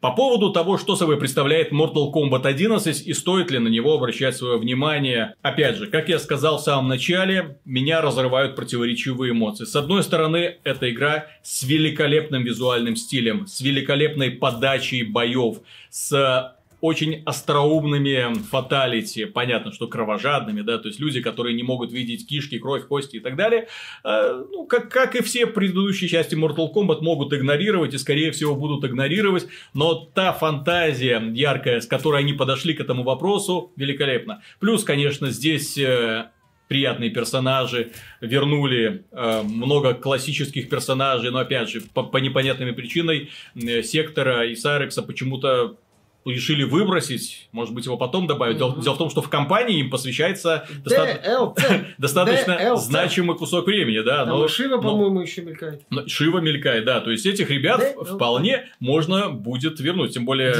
по 0.00 0.12
поводу 0.12 0.50
того, 0.50 0.78
что 0.78 0.96
собой 0.96 1.18
представляет 1.18 1.72
Mortal 1.72 2.12
Kombat 2.12 2.46
11 2.46 3.06
и 3.06 3.12
стоит 3.12 3.50
ли 3.50 3.58
на 3.58 3.68
него 3.68 3.94
обращать 3.94 4.36
свое 4.36 4.58
внимание. 4.58 5.34
Опять 5.42 5.76
же, 5.76 5.86
как 5.88 6.08
я 6.08 6.18
сказал 6.18 6.58
в 6.58 6.62
самом 6.62 6.88
начале, 6.88 7.58
меня 7.64 8.00
разрывают 8.00 8.54
противоречивые 8.54 9.32
эмоции. 9.32 9.64
С 9.64 9.74
одной 9.74 10.02
стороны, 10.02 10.56
это 10.64 10.90
игра 10.90 11.26
с 11.42 11.62
великолепным 11.62 12.44
визуальным 12.44 12.96
стилем, 12.96 13.46
с 13.46 13.60
великолепной 13.60 14.30
подачей 14.30 15.02
боев, 15.02 15.58
с 15.90 16.54
очень 16.80 17.22
остроумными 17.24 18.34
фаталити, 18.50 19.24
понятно, 19.24 19.72
что 19.72 19.88
кровожадными, 19.88 20.60
да, 20.62 20.78
то 20.78 20.88
есть 20.88 21.00
люди, 21.00 21.20
которые 21.20 21.54
не 21.54 21.62
могут 21.62 21.92
видеть 21.92 22.26
кишки, 22.26 22.58
кровь, 22.58 22.86
кости 22.86 23.16
и 23.16 23.20
так 23.20 23.36
далее, 23.36 23.68
э, 24.04 24.44
ну, 24.50 24.66
как, 24.66 24.90
как 24.90 25.16
и 25.16 25.22
все 25.22 25.46
предыдущие 25.46 26.08
части 26.08 26.34
Mortal 26.34 26.72
Kombat 26.72 27.00
могут 27.00 27.32
игнорировать 27.32 27.94
и, 27.94 27.98
скорее 27.98 28.30
всего, 28.30 28.54
будут 28.54 28.84
игнорировать, 28.84 29.46
но 29.74 29.94
та 29.94 30.32
фантазия 30.32 31.20
яркая, 31.34 31.80
с 31.80 31.86
которой 31.86 32.20
они 32.20 32.32
подошли 32.32 32.74
к 32.74 32.80
этому 32.80 33.02
вопросу, 33.02 33.72
великолепна. 33.76 34.42
Плюс, 34.60 34.84
конечно, 34.84 35.30
здесь 35.30 35.76
э, 35.78 36.30
приятные 36.68 37.10
персонажи, 37.10 37.92
вернули 38.20 39.04
э, 39.10 39.42
много 39.42 39.94
классических 39.94 40.68
персонажей, 40.68 41.30
но 41.30 41.38
опять 41.38 41.70
же, 41.70 41.80
по, 41.80 42.04
по 42.04 42.18
непонятным 42.18 42.72
причинам 42.74 43.16
э, 43.54 43.82
Сектора 43.82 44.46
и 44.46 44.54
Сайрекса 44.54 45.02
почему-то 45.02 45.78
решили 46.24 46.64
выбросить, 46.64 47.48
может 47.52 47.74
быть, 47.74 47.86
его 47.86 47.96
потом 47.96 48.26
добавить. 48.26 48.56
Mm-hmm. 48.56 48.82
Дело, 48.82 48.94
в 48.94 48.98
том, 48.98 49.10
что 49.10 49.22
в 49.22 49.28
компании 49.28 49.80
им 49.80 49.90
посвящается 49.90 50.66
доста... 50.84 51.54
достаточно 51.98 52.76
значимый 52.76 53.36
кусок 53.36 53.66
времени, 53.66 54.00
да. 54.00 54.26
Там 54.26 54.38
но, 54.38 54.48
Шива, 54.48 54.80
по-моему, 54.80 55.20
еще 55.20 55.42
мелькает. 55.42 55.82
Но 55.90 56.06
Шива 56.06 56.38
мелькает, 56.38 56.84
да. 56.84 57.00
То 57.00 57.10
есть 57.10 57.26
этих 57.26 57.50
ребят 57.50 57.82
вполне 58.06 58.68
можно 58.80 59.30
будет 59.30 59.80
вернуть. 59.80 60.14
Тем 60.14 60.24
более, 60.24 60.54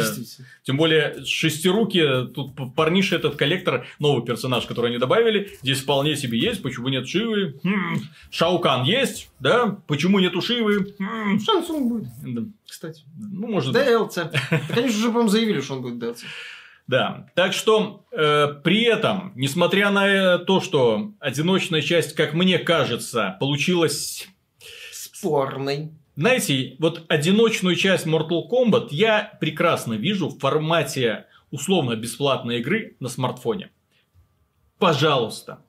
тем 0.62 0.76
более 0.76 1.24
шестируки, 1.24 2.26
тут 2.34 2.52
парниша 2.74 3.16
этот 3.16 3.36
коллектор, 3.36 3.86
новый 3.98 4.24
персонаж, 4.24 4.66
который 4.66 4.90
они 4.90 4.98
добавили, 4.98 5.50
здесь 5.62 5.80
вполне 5.80 6.16
себе 6.16 6.38
есть. 6.38 6.62
Почему 6.62 6.88
нет 6.88 7.08
Шивы? 7.08 7.58
Хм. 7.62 8.00
Шаукан 8.30 8.84
есть, 8.84 9.30
да? 9.40 9.78
Почему 9.86 10.18
нету 10.18 10.40
Шивы? 10.40 10.94
Хм. 10.98 11.38
Шансун 11.40 11.88
будет. 11.88 12.08
Да 12.22 12.42
кстати. 12.68 13.02
Ну, 13.16 13.48
может 13.48 13.74
DLC. 13.74 14.30
Конечно, 14.68 14.98
уже, 14.98 15.06
по-моему, 15.08 15.28
заявили, 15.28 15.57
что 15.62 15.74
он 15.74 15.82
будет 15.82 16.02
DLC. 16.02 16.24
Да, 16.86 17.26
так 17.34 17.52
что 17.52 18.06
э, 18.12 18.48
при 18.64 18.82
этом, 18.84 19.32
несмотря 19.36 19.90
на 19.90 20.38
то, 20.38 20.62
что 20.62 21.12
одиночная 21.20 21.82
часть, 21.82 22.14
как 22.14 22.32
мне 22.32 22.58
кажется, 22.58 23.36
получилась 23.40 24.26
спорной. 24.90 25.90
Знаете, 26.16 26.76
вот 26.78 27.04
одиночную 27.08 27.76
часть 27.76 28.06
Mortal 28.06 28.48
Kombat 28.50 28.88
я 28.90 29.36
прекрасно 29.40 29.94
вижу 29.94 30.28
в 30.28 30.38
формате 30.38 31.26
условно 31.50 31.94
бесплатной 31.94 32.60
игры 32.60 32.96
на 33.00 33.08
смартфоне. 33.08 33.70
Пожалуйста, 34.78 35.62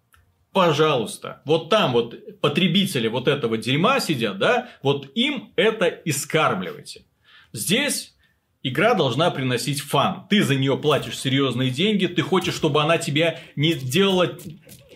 пожалуйста, 0.54 1.42
вот 1.46 1.70
там 1.70 1.94
вот 1.94 2.40
потребители 2.42 3.08
вот 3.08 3.28
этого 3.28 3.58
дерьма 3.58 4.00
сидят, 4.00 4.38
да, 4.38 4.70
вот 4.84 5.10
им 5.16 5.52
это 5.56 5.86
и 5.88 6.12
скармливайте. 6.12 7.04
Здесь 7.54 8.16
игра 8.64 8.94
должна 8.94 9.32
приносить 9.32 9.82
фан. 9.82 10.28
Ты 10.30 10.44
за 10.44 10.56
нее 10.56 10.78
платишь 10.78 11.18
серьезные 11.18 11.70
деньги, 11.72 12.08
ты 12.08 12.22
хочешь, 12.22 12.56
чтобы 12.56 12.82
она 12.82 12.98
тебя 12.98 13.40
не 13.56 13.74
делала 13.74 14.38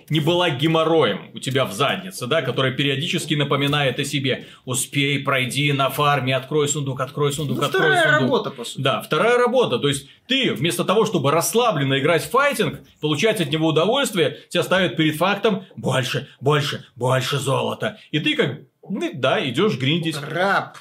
не 0.10 0.19
была 0.19 0.49
геморроем 0.49 1.32
у 1.34 1.39
тебя 1.39 1.65
в 1.65 1.73
заднице, 1.73 2.28
да, 2.28 2.41
которая 2.41 2.71
периодически 2.71 3.34
напоминает 3.36 3.99
о 3.99 4.04
себе. 4.04 4.45
Успей, 4.65 5.19
пройди 5.19 5.71
на 5.71 5.89
фарме, 5.89 6.36
открой 6.36 6.67
сундук, 6.67 7.02
открой 7.02 7.34
сундук, 7.34 7.58
ну, 7.58 7.63
открой 7.63 7.82
вторая 7.82 8.04
сундук. 8.04 8.21
работа, 8.21 8.49
по 8.52 8.63
сути. 8.63 8.82
Да, 8.82 9.02
вторая 9.02 9.38
работа. 9.38 9.80
То 9.80 9.88
есть, 9.88 10.07
ты 10.28 10.53
вместо 10.53 10.84
того, 10.84 11.05
чтобы 11.05 11.32
расслабленно 11.32 11.99
играть 11.99 12.24
в 12.24 12.30
файтинг, 12.30 12.82
получать 13.01 13.41
от 13.41 13.49
него 13.49 13.70
удовольствие, 13.70 14.39
тебя 14.49 14.64
ставят 14.64 14.97
перед 14.97 15.16
фактом 15.16 15.66
больше, 15.76 16.28
больше, 16.39 16.86
больше 16.95 17.38
золота. 17.39 17.97
И 18.11 18.20
ты 18.20 18.36
как, 18.36 18.59
ну, 18.88 19.11
да, 19.14 19.47
идешь 19.47 19.78
гриндить. 19.78 20.18
Раб. 20.22 20.78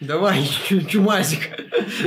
Давай, 0.00 0.44
чумазик. 0.88 1.50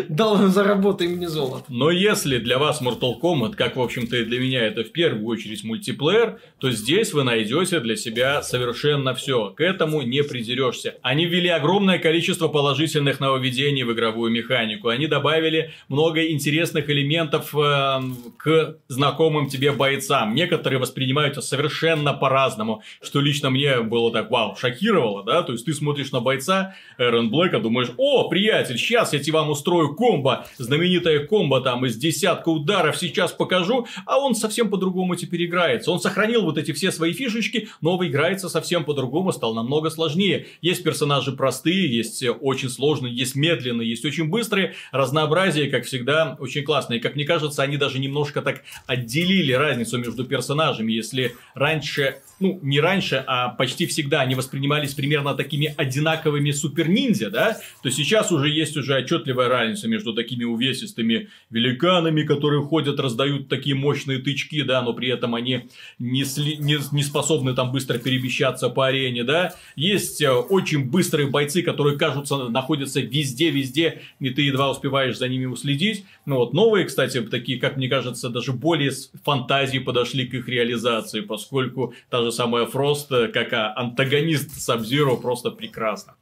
Дал 0.10 0.38
заработай 0.48 1.08
мне 1.08 1.28
золото. 1.28 1.66
Но 1.70 1.92
если 1.92 2.38
для 2.38 2.58
вас 2.58 2.82
Mortal 2.82 3.20
Kombat, 3.22 3.56
как, 3.56 3.76
в 3.76 3.82
общем-то, 3.82 4.18
и 4.18 4.24
для 4.24 4.40
меня, 4.40 4.64
это 4.66 4.84
в 4.84 4.92
первую 4.92 5.26
очередь 5.26 5.64
мультиплеер, 5.64 6.40
то 6.60 6.72
здесь 6.72 7.14
вы 7.14 7.24
найдете 7.24 7.80
для 7.80 7.96
себя 7.96 8.42
совершенно 8.42 9.14
все. 9.14 9.52
К 9.52 9.62
этому 9.62 10.02
не 10.02 10.24
придерешься. 10.24 10.96
Они 11.02 11.26
ввели 11.26 11.50
огромное 11.50 12.00
количество 12.00 12.48
положительных 12.48 13.20
нововведений 13.20 13.84
в 13.84 13.94
игровую 13.94 14.32
механику. 14.32 14.90
Они 14.90 15.08
добавили 15.08 15.72
много 15.88 16.26
интересных 16.28 16.90
элементов 16.90 17.54
э, 17.56 18.00
к 18.38 18.78
знакомым 18.88 19.50
тебе 19.50 19.72
бойцам. 19.72 20.36
Некоторые 20.36 20.80
воспринимают 20.80 21.38
это 21.38 21.42
совершенно 21.42 22.14
по-разному, 22.14 22.82
что 23.02 23.22
лично 23.22 23.50
мне 23.50 23.82
было 23.82 24.12
так, 24.12 24.32
вау, 24.32 24.56
шокировало, 24.56 25.24
да? 25.24 25.44
То 25.44 25.54
есть 25.54 25.66
ты 25.66 25.74
смотришь 25.74 26.12
на 26.12 26.20
бойца 26.20 26.76
Эрон 26.98 27.30
Блэка, 27.48 27.60
думаешь, 27.64 27.92
о, 27.96 28.28
приятель, 28.28 28.78
сейчас 28.78 29.14
я 29.14 29.20
тебе 29.20 29.34
вам 29.34 29.50
устрою 29.50 29.96
комбо, 29.96 30.46
знаменитая 30.58 31.26
комбо 31.26 31.62
там 31.62 31.86
из 31.86 31.96
десятка 31.96 32.50
ударов 32.50 32.98
сейчас 32.98 33.32
покажу, 33.32 33.88
а 34.06 34.20
он 34.20 34.36
совсем 34.36 34.70
по-другому 34.70 35.16
теперь 35.16 35.46
играется. 35.46 35.92
Он 35.92 36.02
сохранил 36.02 36.44
вот 36.44 36.58
эти 36.58 36.74
все 36.74 36.92
свои 36.92 37.14
фишечки, 37.14 37.70
но 37.80 37.98
играется 38.06 38.50
совсем 38.50 38.84
по-другому, 38.84 39.32
стал 39.32 39.54
намного 39.54 39.90
сложнее. 39.90 40.48
Есть 40.62 40.84
персонажи 40.84 41.32
простые, 41.32 41.96
есть 41.96 42.22
очень 42.42 42.70
сложные, 42.70 43.16
есть 43.16 43.36
медленные, 43.36 43.90
есть 43.90 44.04
очень 44.04 44.28
быстрые. 44.28 44.74
Разнообразие, 44.92 45.70
как 45.70 45.86
всегда, 45.86 46.36
очень 46.40 46.64
классное. 46.64 46.98
И, 46.98 47.00
как 47.00 47.16
мне 47.16 47.24
кажется, 47.24 47.64
они 47.64 47.78
даже 47.78 48.00
немножко 48.00 48.42
так 48.42 48.64
отделили 48.88 49.54
разницу 49.54 49.98
между 49.98 50.26
персонажами. 50.26 50.92
Если 50.92 51.36
раньше 51.56 52.18
ну, 52.40 52.60
не 52.62 52.80
раньше, 52.80 53.24
а 53.26 53.50
почти 53.50 53.88
всегда 53.88 54.22
они 54.22 54.36
воспринимались 54.36 54.94
примерно 54.94 55.34
такими 55.34 55.74
одинаковыми 55.76 56.52
супер-ниндзя, 56.52 57.30
да, 57.30 57.37
то 57.84 57.90
сейчас 57.90 58.32
уже 58.32 58.50
есть 58.50 58.76
уже 58.78 58.96
отчетливая 58.96 59.48
разница 59.48 59.88
между 59.88 60.14
такими 60.14 60.44
увесистыми 60.44 61.30
великанами, 61.50 62.24
которые 62.24 62.64
ходят, 62.64 63.00
раздают 63.00 63.48
такие 63.48 63.76
мощные 63.76 64.20
тычки, 64.20 64.62
да, 64.64 64.82
но 64.82 64.94
при 64.94 65.10
этом 65.10 65.36
они 65.36 65.70
не, 66.00 66.26
сли, 66.26 66.58
не, 66.58 66.78
не 66.92 67.04
способны 67.04 67.54
там 67.54 67.72
быстро 67.72 67.98
перемещаться 67.98 68.70
по 68.70 68.88
арене, 68.88 69.24
да. 69.24 69.54
Есть 69.76 70.22
э, 70.22 70.32
очень 70.32 70.90
быстрые 70.90 71.28
бойцы, 71.28 71.62
которые, 71.62 71.98
кажутся, 71.98 72.50
находятся 72.50 73.00
везде-везде, 73.00 74.02
и 74.20 74.30
ты 74.30 74.42
едва 74.44 74.72
успеваешь 74.72 75.18
за 75.18 75.28
ними 75.28 75.46
уследить. 75.46 76.06
Ну 76.26 76.38
вот 76.38 76.54
новые, 76.54 76.86
кстати, 76.86 77.22
такие, 77.22 77.60
как 77.60 77.78
мне 77.78 77.88
кажется, 77.88 78.30
даже 78.30 78.54
более 78.54 78.92
с 78.92 79.12
фантазией 79.24 79.84
подошли 79.84 80.26
к 80.28 80.34
их 80.34 80.48
реализации, 80.48 81.22
поскольку 81.22 81.94
та 82.10 82.22
же 82.24 82.32
самая 82.32 82.66
Фрост, 82.66 83.12
э, 83.12 83.28
как 83.28 83.54
антагонист 83.54 84.60
Сабзиро, 84.60 85.16
просто 85.16 85.52
прекрасно. 85.52 86.16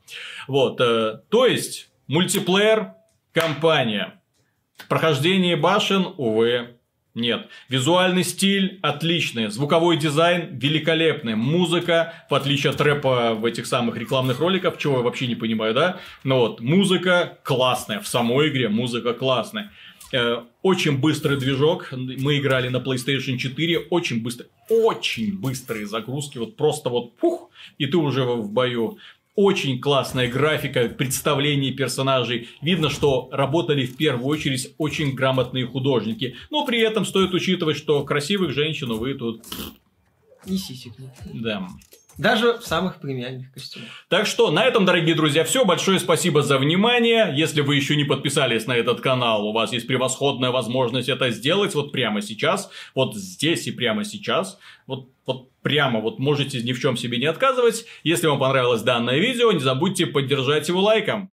Вот, 0.48 0.80
э, 0.82 1.22
то 1.30 1.46
есть, 1.46 1.90
мультиплеер, 2.08 2.94
компания. 3.34 4.22
Прохождение 4.88 5.56
башен, 5.56 6.14
увы, 6.18 6.76
нет. 7.16 7.48
Визуальный 7.70 8.26
стиль 8.26 8.80
отличный, 8.82 9.48
звуковой 9.48 9.96
дизайн 9.96 10.58
великолепный, 10.60 11.36
музыка, 11.36 12.14
в 12.30 12.36
отличие 12.36 12.72
от 12.72 12.82
рэпа 12.82 13.36
в 13.36 13.46
этих 13.46 13.66
самых 13.68 13.98
рекламных 13.98 14.40
роликах, 14.40 14.78
чего 14.78 14.98
я 14.98 15.02
вообще 15.02 15.28
не 15.28 15.36
понимаю, 15.36 15.74
да? 15.74 16.00
Но 16.26 16.40
вот, 16.40 16.60
музыка 16.60 17.38
классная, 17.44 18.02
в 18.02 18.08
самой 18.08 18.50
игре 18.50 18.68
музыка 18.68 19.14
классная. 19.14 19.72
Э, 20.12 20.44
очень 20.62 20.98
быстрый 20.98 21.38
движок. 21.38 21.90
Мы 21.92 22.38
играли 22.38 22.70
на 22.70 22.78
PlayStation 22.78 23.38
4. 23.38 23.80
Очень 23.90 24.22
быстро. 24.22 24.48
Очень 24.70 25.38
быстрые 25.38 25.86
загрузки. 25.86 26.38
Вот 26.38 26.56
просто 26.56 26.90
вот 26.90 27.18
пух, 27.18 27.50
и 27.78 27.86
ты 27.86 27.98
уже 27.98 28.24
в 28.24 28.52
бою. 28.52 28.98
Очень 29.36 29.82
классная 29.82 30.30
графика, 30.30 30.88
представление 30.88 31.74
персонажей. 31.74 32.48
Видно, 32.62 32.90
что 32.90 33.28
работали 33.34 33.86
в 33.86 33.98
первую 33.98 34.28
очередь 34.28 34.74
очень 34.78 35.14
грамотные 35.14 35.68
художники. 35.68 36.36
Но 36.52 36.66
при 36.66 36.80
этом 36.80 37.06
стоит 37.06 37.34
учитывать, 37.34 37.76
что 37.76 38.04
красивых 38.04 38.52
женщин, 38.52 38.92
увы, 38.92 39.14
тут... 39.14 39.44
Не 40.46 40.58
сисек. 40.58 40.94
Да. 41.34 41.68
Даже 42.18 42.60
в 42.60 42.66
самых 42.66 43.02
премиальных 43.02 43.52
костюмах. 43.52 43.90
Так 44.08 44.26
что 44.26 44.50
на 44.52 44.64
этом, 44.64 44.86
дорогие 44.86 45.16
друзья, 45.16 45.44
все. 45.44 45.66
Большое 45.66 46.00
спасибо 46.00 46.42
за 46.42 46.58
внимание. 46.58 47.34
Если 47.36 47.60
вы 47.60 47.76
еще 47.76 47.98
не 47.98 48.06
подписались 48.06 48.68
на 48.68 48.76
этот 48.76 49.02
канал, 49.02 49.46
у 49.46 49.52
вас 49.52 49.74
есть 49.74 49.86
превосходная 49.86 50.52
возможность 50.52 51.10
это 51.10 51.30
сделать 51.32 51.76
вот 51.76 51.92
прямо 51.92 52.22
сейчас. 52.22 52.70
Вот 52.94 53.16
здесь 53.16 53.68
и 53.68 53.72
прямо 53.72 54.06
сейчас. 54.06 54.58
Вот, 54.88 55.10
вот 55.26 55.50
прямо 55.66 56.00
вот 56.00 56.20
можете 56.20 56.62
ни 56.62 56.74
в 56.74 56.80
чем 56.80 56.96
себе 56.96 57.18
не 57.18 57.26
отказывать. 57.26 57.88
Если 58.04 58.28
вам 58.28 58.38
понравилось 58.38 58.84
данное 58.84 59.18
видео, 59.18 59.52
не 59.52 59.60
забудьте 59.60 60.06
поддержать 60.06 60.68
его 60.68 60.80
лайком. 60.80 61.24